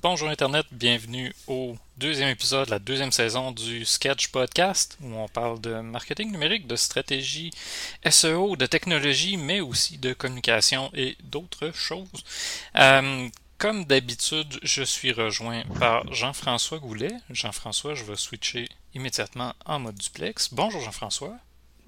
[0.00, 5.26] Bonjour Internet, bienvenue au deuxième épisode de la deuxième saison du Sketch Podcast où on
[5.26, 7.50] parle de marketing numérique, de stratégie
[8.08, 12.06] SEO, de technologie, mais aussi de communication et d'autres choses.
[12.76, 17.14] Euh, comme d'habitude, je suis rejoint par Jean-François Goulet.
[17.28, 20.54] Jean-François, je vais switcher immédiatement en mode duplex.
[20.54, 21.34] Bonjour Jean-François.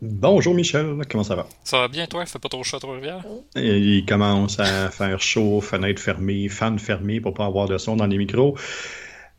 [0.02, 1.46] Bonjour Michel, comment ça va?
[1.62, 2.22] Ça va bien toi?
[2.22, 3.22] Il fait pas trop chaud à Trois-Rivières?
[3.54, 8.06] Il commence à faire chaud, fenêtre fermée, fan fermé pour pas avoir de son dans
[8.06, 8.56] les micros.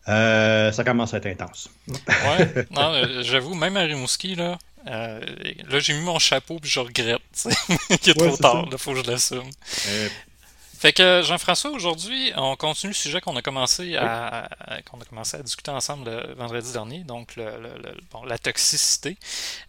[0.07, 1.71] Euh, ça commence à être intense.
[1.87, 5.19] ouais, non, euh, j'avoue, même à Rimouski, là, euh,
[5.67, 7.21] là j'ai mis mon chapeau puis je regrette.
[7.89, 9.49] Il est trop tard, il faut que je l'assume.
[10.81, 14.49] Fait que Jean-François, aujourd'hui, on continue le sujet qu'on a commencé à,
[14.89, 17.43] qu'on a commencé à discuter ensemble le vendredi dernier, donc le,
[18.09, 19.15] bon, la toxicité,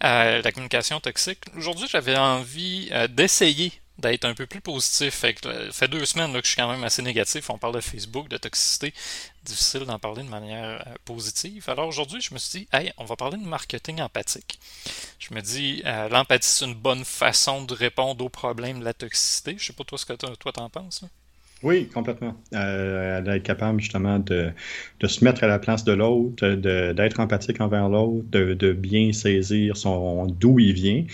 [0.05, 1.41] euh, la communication toxique.
[1.55, 5.15] Aujourd'hui, j'avais envie euh, d'essayer d'être un peu plus positif.
[5.15, 7.51] Fait que, ça fait deux semaines là, que je suis quand même assez négatif.
[7.51, 8.95] On parle de Facebook, de toxicité.
[9.45, 11.69] Difficile d'en parler de manière euh, positive.
[11.69, 14.59] Alors aujourd'hui, je me suis dit, hey, on va parler de marketing empathique.
[15.19, 18.95] Je me dis, euh, l'empathie, c'est une bonne façon de répondre aux problèmes de la
[18.95, 19.57] toxicité.
[19.59, 21.05] Je sais pas toi ce que toi t'en penses.
[21.63, 22.35] Oui, complètement.
[22.55, 24.51] Euh, d'être capable justement de,
[25.01, 26.47] de, se mettre à la place de l'autre,
[26.93, 31.05] d'être empathique envers l'autre, de, de, bien saisir son d'où il vient.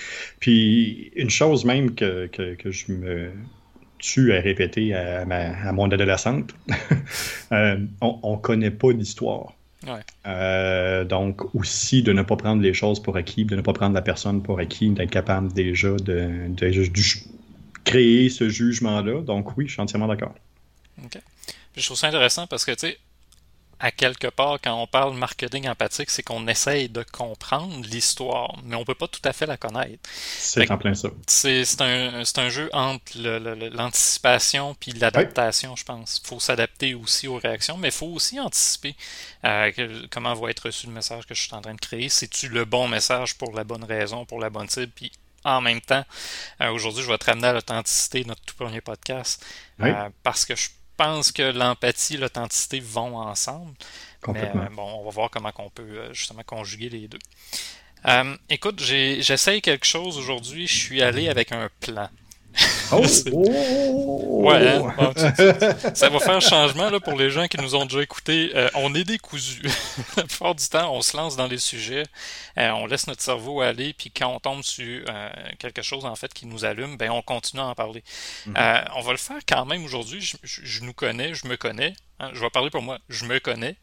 [0.40, 3.30] Puis une chose même que, que, que je me
[3.98, 6.54] tue à répéter à, ma, à mon adolescente,
[7.52, 9.52] euh, on ne connaît pas l'histoire.
[9.86, 10.00] Ouais.
[10.26, 13.94] Euh, donc aussi de ne pas prendre les choses pour acquis, de ne pas prendre
[13.94, 16.82] la personne pour acquis, d'être capable déjà de, de, de,
[17.88, 19.22] créer ce jugement-là.
[19.22, 20.34] Donc oui, je suis entièrement d'accord.
[21.04, 21.18] OK.
[21.76, 22.98] je trouve ça intéressant parce que, tu sais,
[23.80, 28.74] à quelque part, quand on parle marketing empathique, c'est qu'on essaye de comprendre l'histoire, mais
[28.74, 30.00] on peut pas tout à fait la connaître.
[30.10, 31.10] C'est en plein ça.
[31.28, 36.20] C'est un, un, jeu entre l'anticipation puis l'adaptation, je pense.
[36.24, 38.96] Il faut s'adapter aussi aux réactions, mais il faut aussi anticiper
[39.44, 39.70] euh,
[40.10, 42.08] comment va être reçu le message que je suis en train de créer.
[42.08, 45.12] C'est-tu le bon message pour la bonne raison, pour la bonne cible, puis
[45.44, 46.04] en même temps.
[46.60, 49.44] Euh, aujourd'hui, je vais te ramener à l'authenticité, notre tout premier podcast,
[49.80, 53.74] euh, parce que je pense que l'empathie et l'authenticité vont ensemble.
[54.28, 57.18] Mais euh, bon, on va voir comment on peut justement conjuguer les deux.
[58.48, 60.66] écoute, j'essaye quelque chose aujourd'hui.
[60.66, 62.08] Je suis allé avec un plan.
[62.90, 63.04] Oh!
[63.32, 64.42] oh!
[64.48, 65.12] ouais, hein?
[65.94, 68.50] ça va faire un changement là, pour les gens qui nous ont déjà écoutés.
[68.54, 69.62] Euh, on est décousu.
[70.16, 72.04] La plupart du temps, on se lance dans les sujets,
[72.58, 76.14] euh, on laisse notre cerveau aller, puis quand on tombe sur euh, quelque chose en
[76.16, 78.02] fait qui nous allume, ben on continue à en parler.
[78.48, 78.88] Mm-hmm.
[78.96, 80.20] on va le faire quand même aujourd'hui.
[80.42, 81.94] Je, nous connais, je me connais.
[82.20, 82.30] Hein.
[82.32, 82.98] je vais parler pour moi.
[83.08, 83.76] Je me connais.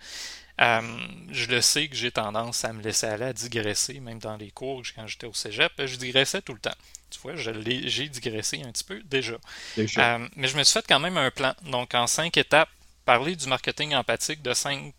[0.59, 4.51] je le sais que j'ai tendance à me laisser aller à digresser, même dans les
[4.51, 6.75] cours quand j'étais au cégep, je digressais tout le temps.
[7.15, 9.35] Tu vois, j'ai digressé un petit peu déjà.
[9.77, 11.53] Euh, mais je me suis fait quand même un plan.
[11.63, 12.69] Donc, en cinq étapes,
[13.05, 14.93] parler du marketing empathique de cinq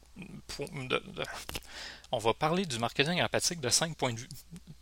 [2.12, 4.28] on va parler du marketing empathique de cinq points de vue.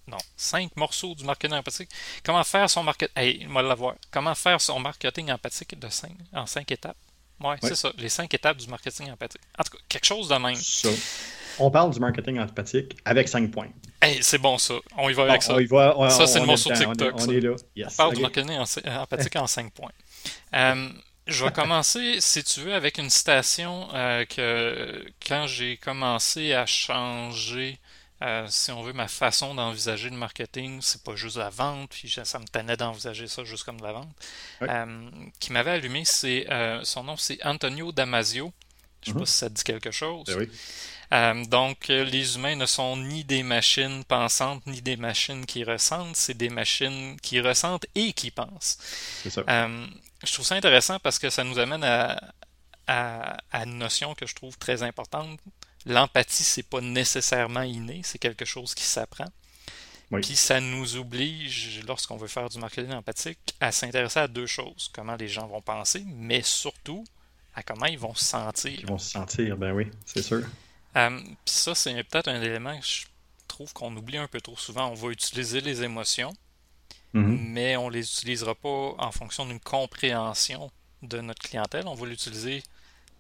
[0.07, 1.91] Non, cinq morceaux du marketing empathique.
[2.23, 3.13] Comment faire son marketing.
[3.17, 3.95] Hey, l'avoir.
[4.11, 6.97] Comment faire son marketing empathique de cinq, en cinq étapes?
[7.41, 9.41] Ouais, c'est ça, les cinq étapes du marketing empathique.
[9.59, 10.55] En tout cas, quelque chose de même.
[11.59, 13.69] On parle du marketing empathique avec 5 points.
[14.05, 14.75] Hey, c'est bon ça.
[14.99, 15.55] On y va avec ça.
[16.11, 17.15] ça, c'est le morceau TikTok.
[17.19, 17.55] On, est là.
[17.79, 19.93] on parle du marketing empathique en 5 points.
[20.55, 20.89] Euh,
[21.27, 26.67] je vais commencer, si tu veux, avec une citation euh, que quand j'ai commencé à
[26.67, 27.79] changer,
[28.23, 32.15] euh, si on veut, ma façon d'envisager le marketing, c'est pas juste la vente, puis
[32.25, 36.47] ça me tenait d'envisager ça juste comme de la vente, qui m'avait allumé, c'est
[36.83, 38.53] son nom, c'est Antonio Damasio.
[39.03, 39.29] Je ne sais pas mm-hmm.
[39.29, 40.25] si ça te dit quelque chose.
[40.27, 40.51] Ben oui.
[41.13, 46.17] Euh, donc, les humains ne sont ni des machines pensantes, ni des machines qui ressentent,
[46.17, 48.79] c'est des machines qui ressentent et qui pensent.
[49.49, 49.87] Euh,
[50.25, 54.59] je trouve ça intéressant parce que ça nous amène à, une notion que je trouve
[54.59, 55.39] très importante.
[55.87, 59.27] L'empathie, c'est pas nécessairement inné, c'est quelque chose qui s'apprend.
[60.23, 64.91] Puis ça nous oblige, lorsqu'on veut faire du marketing empathique, à s'intéresser à deux choses.
[64.95, 67.05] Comment les gens vont penser, mais surtout
[67.55, 68.79] à comment ils vont se sentir.
[68.79, 70.45] Ils vont se sentir, ben oui, c'est sûr.
[70.97, 73.05] Euh, ça, c'est peut-être un élément que je
[73.49, 74.89] trouve qu'on oublie un peu trop souvent.
[74.89, 76.33] On va utiliser les émotions,
[77.15, 77.39] mm-hmm.
[77.51, 80.71] mais on les utilisera pas en fonction d'une compréhension
[81.03, 81.87] de notre clientèle.
[81.87, 82.63] On va l'utiliser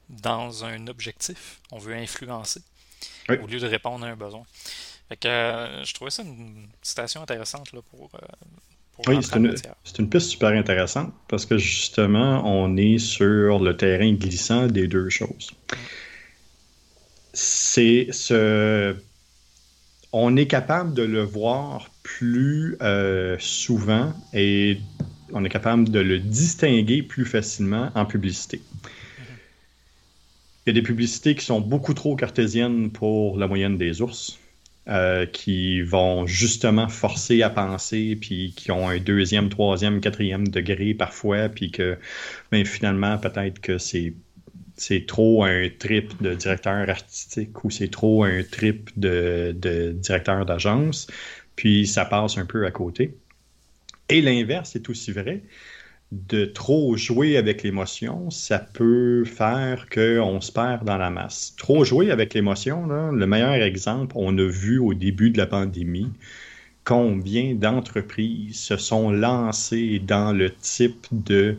[0.08, 1.60] dans un objectif.
[1.72, 2.62] On veut influencer
[3.28, 4.44] au lieu de répondre à un besoin.
[5.08, 8.26] Fait que, euh, je trouvais ça une citation intéressante là, pour, euh,
[9.08, 9.54] oui, c'est une,
[9.98, 15.10] une, piste super intéressante parce que justement, on est sur le terrain glissant des deux
[15.10, 15.50] choses.
[15.72, 15.76] Mm
[17.34, 18.96] c'est ce.
[20.12, 24.78] On est capable de le voir plus euh, souvent et
[25.32, 28.60] on est capable de le distinguer plus facilement en publicité.
[30.64, 34.38] Il y a des publicités qui sont beaucoup trop cartésiennes pour la moyenne des ours.
[34.86, 40.92] Euh, qui vont justement forcer à penser, puis qui ont un deuxième, troisième, quatrième degré
[40.92, 41.96] parfois, puis que
[42.52, 44.12] ben, finalement, peut-être que c'est
[44.76, 49.54] c'est trop un trip de directeur artistique ou c'est trop un trip de,
[49.94, 51.06] directeur d'agence,
[51.56, 53.16] puis ça passe un peu à côté.
[54.08, 55.42] Et l'inverse est aussi vrai
[56.12, 61.54] de trop jouer avec l'émotion, ça peut faire qu'on se perd dans la masse.
[61.56, 66.12] Trop jouer avec l'émotion, le meilleur exemple, on a vu au début de la pandémie
[66.84, 71.56] combien d'entreprises se sont lancées dans le type de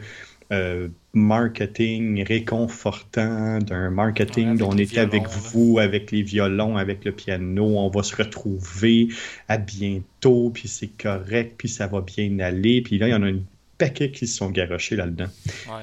[0.51, 7.11] euh, marketing réconfortant, d'un marketing dont on est avec vous, avec les violons, avec le
[7.11, 9.07] piano, on va se retrouver
[9.47, 12.81] à bientôt, puis c'est correct, puis ça va bien aller.
[12.81, 13.43] Puis là, il y en a une
[13.77, 15.27] paquets qui se sont garochés là-dedans.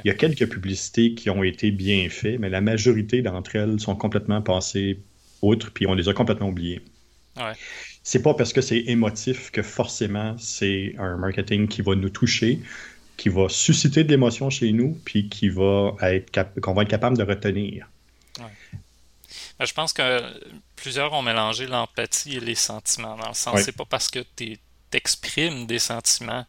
[0.04, 3.80] Il y a quelques publicités qui ont été bien faites, mais la majorité d'entre elles
[3.80, 4.98] sont complètement passées
[5.42, 6.80] outre, puis on les a complètement oubliées.
[7.36, 7.52] Ouais.
[8.02, 12.60] C'est pas parce que c'est émotif que forcément c'est un marketing qui va nous toucher,
[13.16, 17.16] qui va susciter de l'émotion chez nous, puis qui va être qu'on va être capable
[17.16, 17.88] de retenir.
[19.58, 20.22] Ben, je pense que
[20.76, 23.16] plusieurs ont mélangé l'empathie et les sentiments.
[23.16, 24.58] Dans le sens, c'est pas parce que tu
[24.92, 26.46] exprimes des sentiments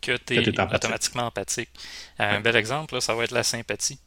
[0.00, 1.70] que tu es, automatiquement empathique.
[2.20, 3.98] Euh, un bel exemple, ça va être la sympathie.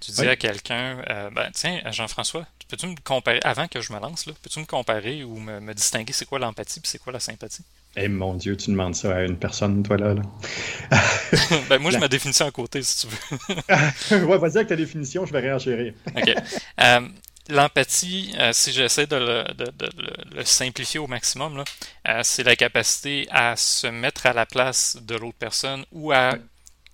[0.00, 3.98] Tu dis à quelqu'un, euh, ben, tiens, Jean-François, peux-tu me comparer, avant que je me
[3.98, 7.64] lance, peux-tu me comparer ou me, distinguer c'est quoi l'empathie et c'est quoi la sympathie?
[7.96, 10.14] Eh mon Dieu, tu demandes ça à une personne, toi, là.
[11.68, 14.26] ben, moi, je ma définition à côté, si tu veux.
[14.26, 15.92] ouais, vas-y avec ta définition, je vais réagir.
[16.16, 16.34] OK.
[16.80, 17.00] Euh,
[17.48, 21.64] l'empathie, euh, si j'essaie de, le, simplifier au maximum,
[22.08, 26.34] euh, c'est la capacité à se mettre à la place de l'autre personne ou à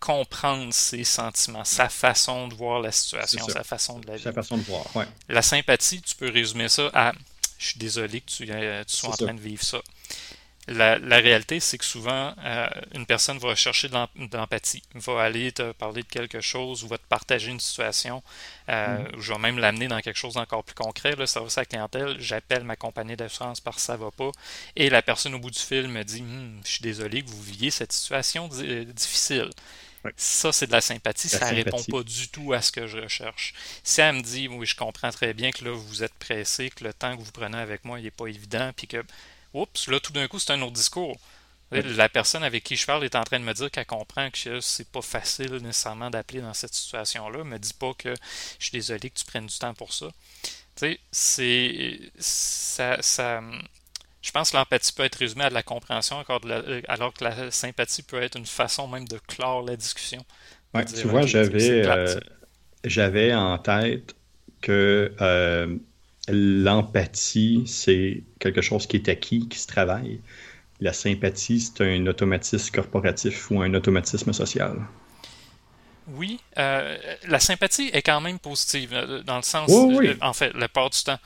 [0.00, 4.58] comprendre ses sentiments, sa façon de voir la situation, sa façon de la Sa façon
[4.58, 5.06] de voir, ouais.
[5.28, 7.12] La sympathie, tu peux résumer ça à
[7.58, 9.80] je suis désolé que tu, euh, sois en train de vivre ça.
[10.68, 13.94] La, réalité, c'est que souvent, euh, une personne va chercher de
[14.36, 18.20] l'empathie, va aller te parler de quelque chose ou va te partager une situation.
[18.68, 19.20] Euh, mm.
[19.20, 21.14] Je vais même l'amener dans quelque chose d'encore plus concret.
[21.14, 24.32] Le service à la clientèle, j'appelle ma compagnie d'assurance parce que ça va pas.
[24.74, 27.42] Et la personne au bout du fil me dit hum, Je suis désolé que vous
[27.42, 29.50] viviez cette situation difficile.
[30.16, 31.28] Ça, c'est de la sympathie.
[31.28, 33.54] ça ne répond pas du tout à ce que je recherche.
[33.82, 36.84] Si elle me dit, oui, je comprends très bien que là, vous êtes pressé, que
[36.84, 39.04] le temps que vous prenez avec moi, il n'est pas évident, puis que
[39.54, 41.18] oups, là, tout d'un coup, c'est un autre discours.
[41.72, 44.60] La personne avec qui je parle est en train de me dire qu'elle comprend que
[44.60, 47.42] c'est pas facile nécessairement d'appeler dans cette situation-là.
[47.42, 48.14] Me dit pas que
[48.58, 50.06] je suis désolé que tu prennes du temps pour ça.
[50.76, 51.98] Tu sais, c'est.
[52.20, 53.42] Ça, ça,
[54.26, 56.16] je pense que l'empathie peut être résumée à de la compréhension,
[56.88, 60.24] alors que la sympathie peut être une façon même de clore la discussion.
[60.74, 62.18] Ouais, tu vois, j'avais, euh,
[62.82, 64.16] j'avais en tête
[64.60, 65.76] que euh,
[66.26, 70.20] l'empathie, c'est quelque chose qui est acquis, qui se travaille.
[70.80, 74.76] La sympathie, c'est un automatisme corporatif ou un automatisme social.
[76.08, 76.96] Oui, euh,
[77.26, 80.68] la sympathie est quand même positive, euh, dans le sens, oui, euh, en fait, la
[80.68, 81.18] part du temps.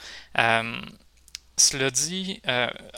[1.60, 2.40] Cela dit,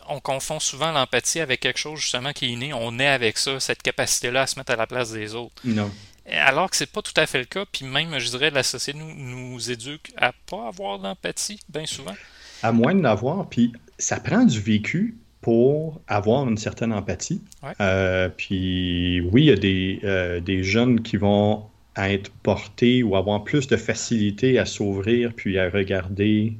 [0.08, 2.72] on confond souvent l'empathie avec quelque chose justement qui est inné.
[2.72, 5.54] On est avec ça, cette capacité-là à se mettre à la place des autres.
[5.64, 5.90] Non.
[6.30, 8.98] Alors que c'est pas tout à fait le cas, puis même, je dirais, la société
[8.98, 12.14] nous, nous éduque à pas avoir d'empathie, bien souvent.
[12.62, 17.42] À moins de l'avoir, puis ça prend du vécu pour avoir une certaine empathie.
[17.80, 21.64] Euh, puis oui, il y a des, euh, des, jeunes qui vont
[21.96, 26.54] être portés ou avoir plus de facilité à s'ouvrir puis à regarder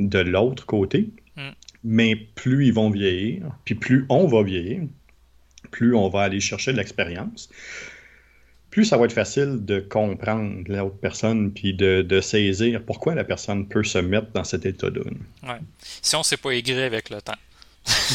[0.00, 1.10] de l'autre côté.
[1.38, 1.50] Mm.
[1.84, 4.82] Mais plus ils vont vieillir, puis plus on va vieillir,
[5.70, 7.48] plus on va aller chercher de l'expérience
[8.70, 13.66] plus ça va être facile de comprendre l'autre personne puis de, saisir pourquoi la personne
[13.66, 15.02] peut se mettre dans cet état-là.
[15.42, 15.58] Ouais.
[16.02, 17.38] Si on ne s'est pas aigri avec le temps.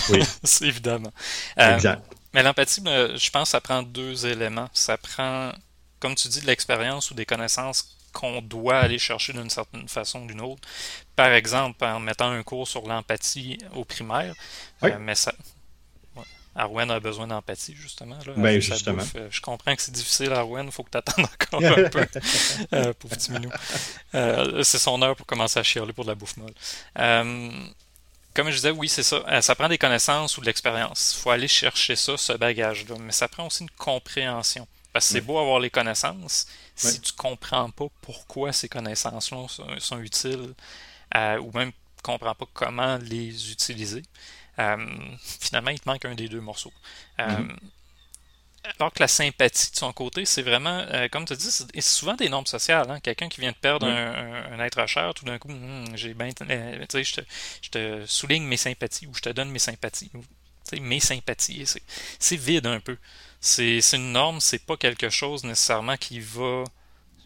[0.10, 0.20] Oui.
[0.62, 1.12] évidemment.
[1.60, 2.04] Euh, exact.
[2.34, 4.70] mais l'empathie, ben, je pense ça prend deux éléments.
[4.74, 5.52] Ça prend,
[6.00, 10.22] comme tu dis, de l'expérience ou des connaissances qu'on doit aller chercher d'une certaine façon
[10.22, 10.68] ou d'une autre.
[11.16, 14.34] Par exemple, en mettant un cours sur l'empathie au primaire.
[14.82, 14.92] Oui.
[14.92, 15.34] Euh, mais ça,
[16.56, 18.18] Arwen a besoin d'empathie, justement.
[18.26, 19.04] Là, ben, justement.
[19.16, 20.68] Euh, je comprends que c'est difficile, Arwen.
[20.68, 22.06] Il faut que tu attendes encore un peu.
[22.74, 23.50] euh, pauvre petit minou.
[24.14, 26.54] Euh, c'est son heure pour commencer à chialer pour de la bouffe molle.
[28.36, 29.42] Comme je disais, oui, c'est ça.
[29.42, 31.16] Ça prend des connaissances ou de l'expérience.
[31.16, 32.96] Il faut aller chercher ça, ce bagage-là.
[33.00, 34.68] Mais ça prend aussi une compréhension.
[34.92, 36.48] Parce que c'est beau avoir les connaissances.
[36.76, 39.48] Si tu comprends pas pourquoi ces connaissances-là
[39.80, 40.54] sont, utiles,
[41.16, 44.04] ou même comprends pas comment les utiliser,
[44.60, 44.78] euh,
[45.40, 46.74] finalement, il te manque un des deux morceaux.
[47.20, 47.58] Euh, mhm.
[48.80, 52.16] alors que la sympathie de son côté, c'est vraiment, euh, comme tu dis, c'est souvent
[52.16, 52.90] des normes sociales.
[52.90, 53.00] Hein.
[53.00, 57.14] Quelqu'un qui vient de perdre un, être cher, tout d'un coup, hum, j'ai ben, je
[57.14, 57.22] te,
[57.62, 60.12] je te souligne mes sympathies ou je te donne mes sympathies.
[60.80, 61.76] Mes sympathies,
[62.20, 62.98] c'est vide un peu.
[63.40, 66.64] C'est une norme, c'est pas quelque chose nécessairement qui va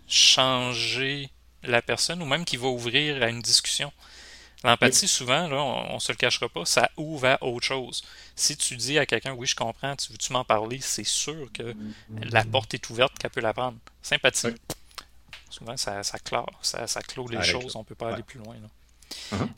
[0.08, 1.30] changer
[1.64, 3.92] la personne ou même qui va ouvrir à une discussion.
[4.64, 8.04] L'empathie, souvent, là, on, ne se le cachera pas, ça ouvre à autre chose.
[8.36, 11.76] Si tu dis à quelqu'un, oui, je comprends, tu veux-tu m'en parler, c'est sûr que
[12.24, 13.78] la porte est ouverte, qu'elle peut la prendre.
[14.02, 14.56] Sympathie.
[15.50, 18.56] Souvent, ça, ça, clore, ça, ça clôt les choses, on peut pas aller plus loin.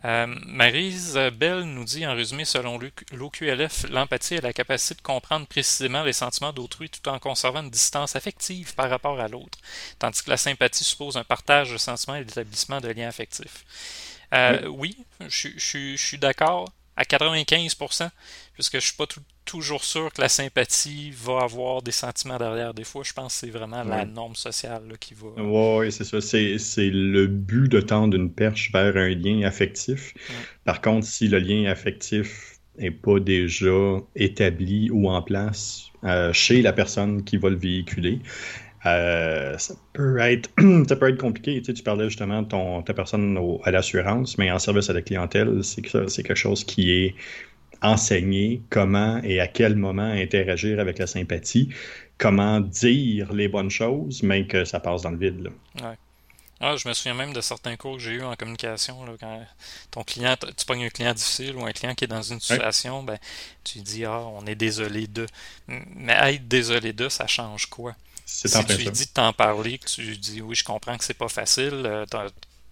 [0.05, 2.79] Euh, Marise Bell nous dit en résumé, selon
[3.11, 7.69] l'OQLF, l'empathie est la capacité de comprendre précisément les sentiments d'autrui tout en conservant une
[7.69, 9.57] distance affective par rapport à l'autre,
[9.99, 13.65] tandis que la sympathie suppose un partage de sentiments et l'établissement de liens affectifs.
[14.33, 14.97] Euh, oui.
[15.27, 18.09] je, suis d'accord à 95%,
[18.53, 19.05] puisque je suis pas
[19.45, 22.73] toujours sûr que la sympathie va avoir des sentiments derrière.
[22.73, 25.29] Des fois, je pense que c'est vraiment la norme sociale qui va.
[25.41, 26.19] Oui, c'est ça.
[26.19, 30.13] C'est le but de tendre une perche vers un lien affectif.
[30.65, 36.61] Par contre, si le lien affectif n'est pas déjà établi ou en place euh, chez
[36.61, 38.19] la personne qui va le véhiculer,
[38.85, 40.49] euh, ça, peut être,
[40.87, 41.59] ça peut être compliqué.
[41.59, 44.93] Tu, sais, tu parlais justement de ton, ta personne à l'assurance, mais en service à
[44.93, 47.15] la clientèle, c'est quelque chose qui est
[47.81, 51.69] enseigné comment et à quel moment interagir avec la sympathie,
[52.17, 55.43] comment dire les bonnes choses, mais que ça passe dans le vide.
[55.43, 55.95] Là.
[56.61, 59.05] Ah, je me souviens même de certains cours que j'ai eu en communication.
[59.05, 59.45] Là, quand
[59.91, 63.01] ton client, tu pognes un client difficile ou un client qui est dans une situation,
[63.01, 63.17] ben,
[63.63, 65.25] tu dis Ah, on est désolé de.
[65.67, 67.95] Mais être désolé de, ça change quoi?
[68.29, 71.13] Si tu lui dis de t'en parler, que tu dis oui, je comprends que c'est
[71.13, 72.05] pas facile, euh,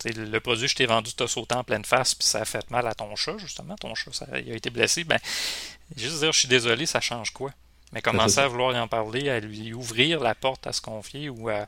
[0.06, 2.70] le produit que je t'ai vendu t'a sauté en pleine face, puis ça a fait
[2.70, 5.20] mal à ton chat, justement, ton chat, ça, il a été blessé, ben,
[5.96, 7.52] juste dire je suis désolé, ça change quoi?
[7.94, 11.30] Mais commencer à vouloir y en parler, à lui ouvrir la porte à se confier
[11.30, 11.68] ou à.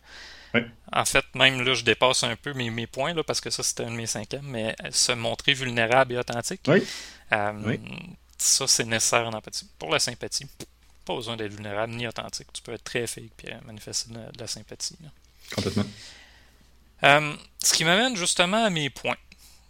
[0.92, 3.64] En fait, même là, je dépasse un peu mes, mes points, là, parce que ça,
[3.64, 6.62] c'était un de mes cinquièmes, mais se montrer vulnérable et authentique.
[7.32, 7.78] Euh,
[8.38, 9.68] ça, c'est nécessaire en empathie.
[9.78, 10.48] Pour la sympathie,
[11.06, 12.48] pas besoin d'être vulnérable ni authentique.
[12.54, 14.98] Tu peux être très fake et manifester de la, sympathie.
[15.54, 15.86] Complètement.
[17.04, 19.18] Euh, ce qui m'amène justement à mes points.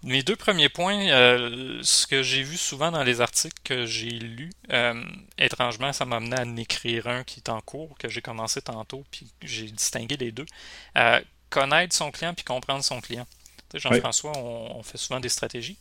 [0.02, 4.12] Mes deux premiers points, euh, ce que j'ai vu souvent dans les articles que j'ai
[4.12, 5.04] lus, euh,
[5.38, 8.62] étrangement, ça m'a amené à en écrire un qui est en cours, que j'ai commencé
[8.62, 10.46] tantôt, puis j'ai distingué les deux.
[11.50, 13.28] connaître son client puis comprendre son client.
[13.74, 15.78] Jean-François, on, fait souvent des stratégies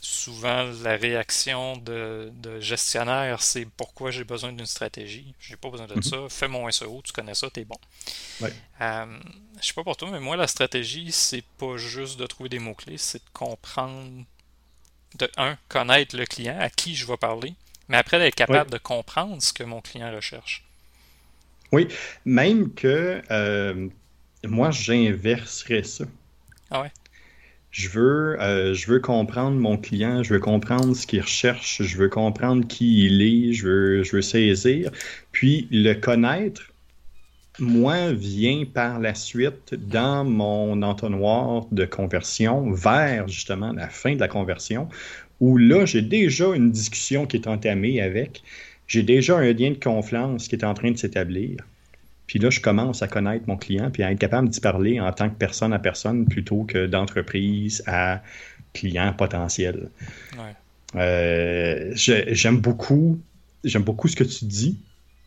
[0.00, 5.34] souvent la réaction de, gestionnaire, c'est pourquoi j'ai besoin d'une stratégie?
[5.38, 6.02] J'ai pas besoin de mhm.
[6.02, 6.16] ça.
[6.28, 7.76] Fais mon SEO, tu connais ça, t'es bon.
[8.40, 8.52] Ouais.
[8.80, 9.18] Euh,
[9.60, 12.58] je sais pas pour toi, mais moi, la stratégie, c'est pas juste de trouver des
[12.58, 14.24] mots-clés, c'est de comprendre,
[15.18, 17.54] de un, connaître le client, à qui je vais parler,
[17.88, 20.64] mais après d'être capable de comprendre ce que mon client recherche.
[21.72, 21.86] Oui,
[22.24, 23.88] même que euh,
[24.44, 26.04] moi, j'inverserais ça.
[26.70, 26.92] Ah ouais?
[27.70, 31.96] Je veux, euh, je veux comprendre mon client, je veux comprendre ce qu'il recherche, je
[31.98, 34.90] veux comprendre qui il est, je veux, je veux saisir.
[35.30, 36.72] Puis le connaître,
[37.60, 44.20] moi, vient par la suite dans mon entonnoir de conversion vers justement la fin de
[44.20, 44.88] la conversion,
[45.40, 48.42] où là, j'ai déjà une discussion qui est entamée avec,
[48.86, 51.58] j'ai déjà un lien de confiance qui est en train de s'établir.
[52.30, 55.12] Puis là, je commence à connaître mon client puis à être capable d'y parler en
[55.12, 58.22] tant que personne à personne plutôt que d'entreprise à
[58.72, 59.90] client potentiel.
[60.94, 63.20] Euh, j'aime beaucoup,
[63.64, 64.78] j'aime beaucoup ce que tu dis.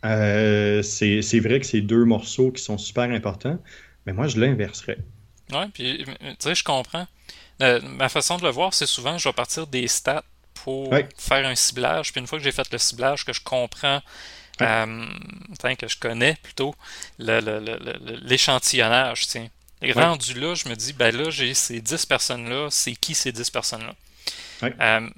[0.06, 3.58] Euh, c'est vrai que c'est deux morceaux qui sont super importants,
[4.06, 4.96] mais moi, je l'inverserais.
[5.52, 7.06] Oui, puis tu sais, je comprends.
[7.60, 11.46] Euh, ma façon de le voir, c'est souvent, je vais partir des stats pour faire
[11.46, 12.12] un ciblage.
[12.12, 14.00] Puis une fois que j'ai fait le ciblage, que je comprends
[14.62, 15.06] euh,
[15.78, 16.74] que je connais plutôt
[17.18, 19.48] l'échantillonnage, tiens.
[19.92, 23.50] Rendu là, je me dis, ben là, j'ai ces 10 personnes-là, c'est qui ces 10
[23.50, 23.94] personnes-là?
[24.62, 25.10] Euh,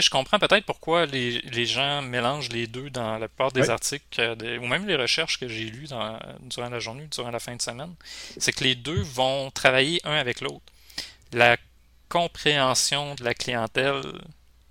[0.00, 4.58] je comprends peut-être pourquoi les, gens mélangent les deux dans la plupart des articles euh,
[4.58, 7.94] ou même les recherches que j'ai lues durant la journée, durant la fin de semaine.
[8.38, 10.62] C'est que les deux vont travailler un avec l'autre.
[11.32, 11.56] La
[12.08, 14.02] compréhension de la clientèle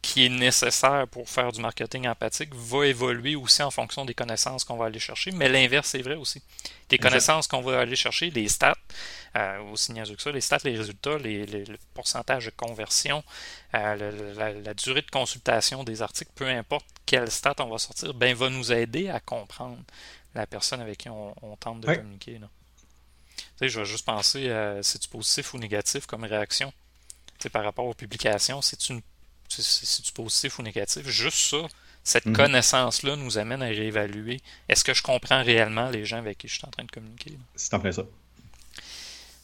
[0.02, 4.64] qui est nécessaire pour faire du marketing empathique va évoluer aussi en fonction des connaissances
[4.64, 6.42] qu'on va aller chercher, mais l'inverse est vrai aussi.
[6.90, 8.76] Les connaissances qu'on va aller chercher, les stats,
[9.36, 13.24] euh, aussi niaiseux que ça, les stats, les résultats, les, le pourcentage de conversion,
[13.76, 18.36] euh, la, durée de consultation des articles, peu importe quel stat on va sortir, ben
[18.36, 19.78] va nous aider à comprendre
[20.34, 22.40] la personne avec qui on, tente de communiquer.
[22.40, 26.74] Tu sais, je vais juste penser à si tu positif ou négatif comme réaction?
[27.38, 29.02] Tu sais, par rapport aux publications, c'est une
[29.62, 31.58] si tu positif ou négatif, juste ça,
[32.04, 32.36] Cette Mhm.
[32.36, 36.56] connaissance-là nous amène à réévaluer est-ce que je comprends réellement les gens avec qui je
[36.56, 37.38] suis en train de communiquer.
[37.56, 38.06] C'est en plein ça.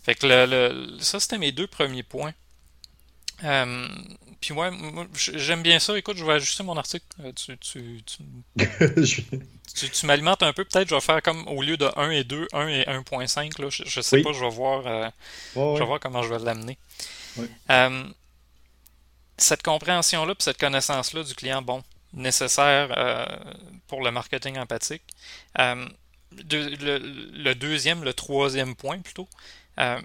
[0.04, 2.34] Fait que le, le- ça, c'était mes deux premiers points.
[3.44, 3.88] Euh,
[4.42, 5.96] puis ouais, moi, j'aime bien ça.
[6.00, 7.06] Écoute, je vais ajuster mon article.
[7.20, 8.24] Euh, Tu, tu, tu,
[9.76, 10.66] tu, tu m'alimentes un peu.
[10.66, 13.62] Peut-être je vais faire comme au lieu de 1 et 2, 1 et 1.5.
[13.62, 13.70] Là.
[13.70, 14.24] Je, je sais Oui.
[14.24, 14.88] pas, je vais voir.
[14.88, 15.10] euh,
[15.56, 16.78] Je vais voir comment je vais l'amener.
[17.38, 17.46] Oui.
[17.70, 18.04] Euh,
[19.38, 23.26] cette compréhension-là, puis cette connaissance-là du client, bon, nécessaire euh,
[23.88, 25.04] pour le marketing empathique.
[25.60, 25.88] Euh,
[26.32, 29.28] de- le, le deuxième, le troisième point plutôt,
[29.80, 30.00] euh,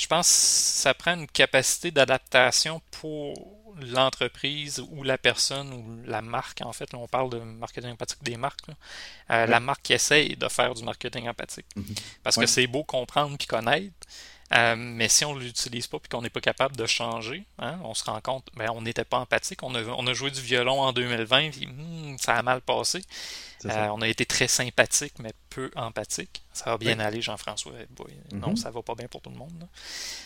[0.00, 3.34] je pense que ça prend une capacité d'adaptation pour
[3.80, 6.60] l'entreprise ou la personne ou la marque.
[6.62, 8.66] En fait, là, on parle de marketing empathique des marques.
[9.28, 9.46] là.
[9.46, 11.66] La marque qui essaye de faire du marketing empathique.
[11.76, 11.94] Mhm.
[12.22, 12.44] Parce Ouais.
[12.44, 13.94] que c'est beau comprendre puis connaître,
[14.54, 17.78] euh, mais si on ne l'utilise pas puis qu'on n'est pas capable de changer, hein,
[17.84, 19.62] on se rend compte, ben, on n'était pas empathique.
[19.62, 23.02] On a, on a joué du violon en 2020, puis hmm, ça a mal passé.
[23.64, 26.42] Euh, on a été très sympathique, mais peu empathique.
[26.52, 27.04] Ça va bien Oui.
[27.04, 27.72] aller, Jean-François.
[27.80, 28.56] Eh boy, Non, Mhm.
[28.56, 29.52] ça va pas bien pour tout le monde.
[29.60, 29.66] là.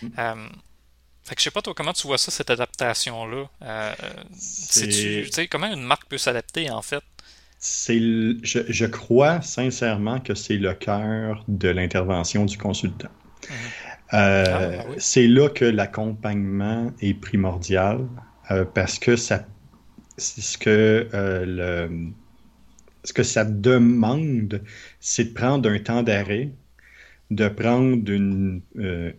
[0.03, 0.13] Mhm.
[0.19, 0.49] Euh,
[1.25, 2.51] fait que je sais pas, toi, comment tu vois ça, cette?
[2.51, 3.95] Euh,
[4.33, 7.03] tu sais, comment une marque peut s'adapter, en fait?
[7.59, 13.09] C'est le- je, je crois sincèrement que c'est le cœur de l'intervention du consultant.
[13.49, 13.57] Mhm.
[14.13, 14.97] Euh, Ah, oui.
[14.99, 18.09] C'est là que l'accompagnement est primordial
[18.51, 19.47] euh, parce que ça,
[20.17, 22.13] c'est ce que euh, le,
[23.05, 24.63] ce que ça demande,
[25.01, 26.55] c'est de prendre un temps d'arrêt,
[27.31, 29.13] de prendre une, euh,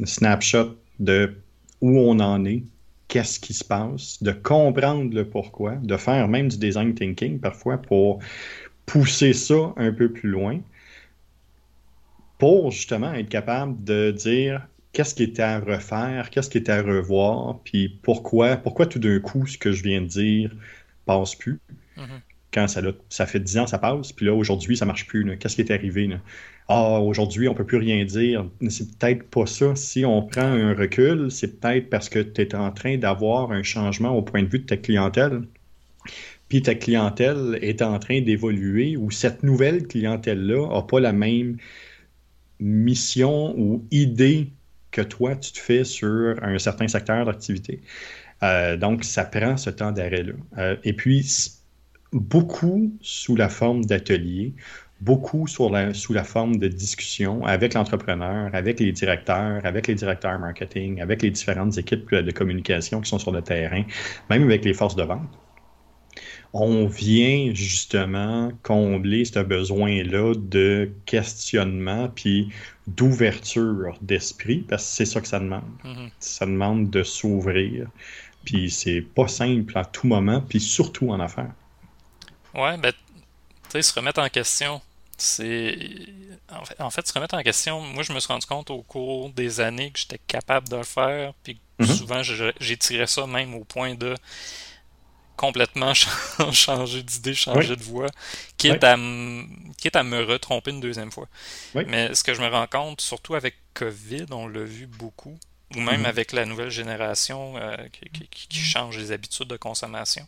[0.00, 1.42] un snapshot de
[1.80, 2.64] où on en est,
[3.08, 7.78] qu'est-ce qui se passe, de comprendre le pourquoi, de faire même du design thinking parfois
[7.78, 8.20] pour
[8.86, 10.60] pousser ça un peu plus loin,
[12.40, 16.82] pour justement être capable de dire qu'est-ce qui était à refaire, qu'est-ce qui était à
[16.82, 20.50] revoir, puis pourquoi, pourquoi tout d'un coup ce que je viens de dire
[21.06, 21.60] passe plus.
[21.96, 22.20] Mhm.
[22.52, 25.38] Quand ça, fait 10 ans, ça passe, puis là, aujourd'hui, ça marche plus.
[25.38, 26.08] Qu'est-ce qui est arrivé?
[26.08, 26.16] là?
[26.66, 28.44] Ah, aujourd'hui, on peut plus rien dire.
[28.68, 29.76] C'est peut-être pas ça.
[29.76, 33.62] Si on prend un recul, c'est peut-être parce que tu es en train d'avoir un
[33.62, 35.42] changement au point de vue de ta clientèle.
[36.48, 41.56] Puis ta clientèle est en train d'évoluer ou cette nouvelle clientèle-là n'a pas la même
[42.60, 44.52] mission ou idée
[44.90, 47.80] que toi, tu te fais sur un certain secteur d'activité.
[48.42, 50.34] Euh, donc, ça prend ce temps d'arrêt-là.
[50.58, 51.24] Euh, et puis,
[52.12, 54.54] beaucoup sous la forme d'ateliers,
[55.00, 60.38] beaucoup la- sous la forme de discussions avec l'entrepreneur, avec les directeurs, avec les directeurs
[60.38, 63.84] marketing, avec les différentes équipes euh, de communication qui sont sur le terrain,
[64.28, 65.38] même avec les forces de vente.
[66.52, 72.48] On vient justement combler ce besoin-là de questionnement puis
[72.86, 75.62] d'ouverture d'esprit, parce que c'est ça que ça demande.
[75.84, 76.10] Mhm.
[76.18, 77.86] Ça demande de s'ouvrir.
[78.44, 81.52] Puis c'est pas simple à tout moment, puis surtout en affaires.
[82.54, 84.80] Ouais, ben, tu sais, se remettre en question,
[85.16, 85.78] c'est.
[86.50, 88.82] En fait, en fait, se remettre en question, moi, je me suis rendu compte au
[88.82, 91.86] cours des années que j'étais capable de le faire, puis que Mhm.
[91.86, 92.22] souvent,
[92.60, 94.14] j'étirais ça même au point de
[95.40, 97.76] complètement ch- changer d'idée, changer Oui.
[97.76, 98.06] de voix,
[98.58, 98.88] quitte, Oui.
[98.88, 98.96] à
[99.78, 101.28] quitte à me retromper une deuxième fois.
[101.74, 101.84] Oui.
[101.88, 105.38] Mais ce que je me rends compte, surtout avec COVID, on l'a vu beaucoup,
[105.74, 106.06] ou même Mhm.
[106.06, 110.26] avec la nouvelle génération euh, qui, qui- qui- qui change les habitudes de consommation,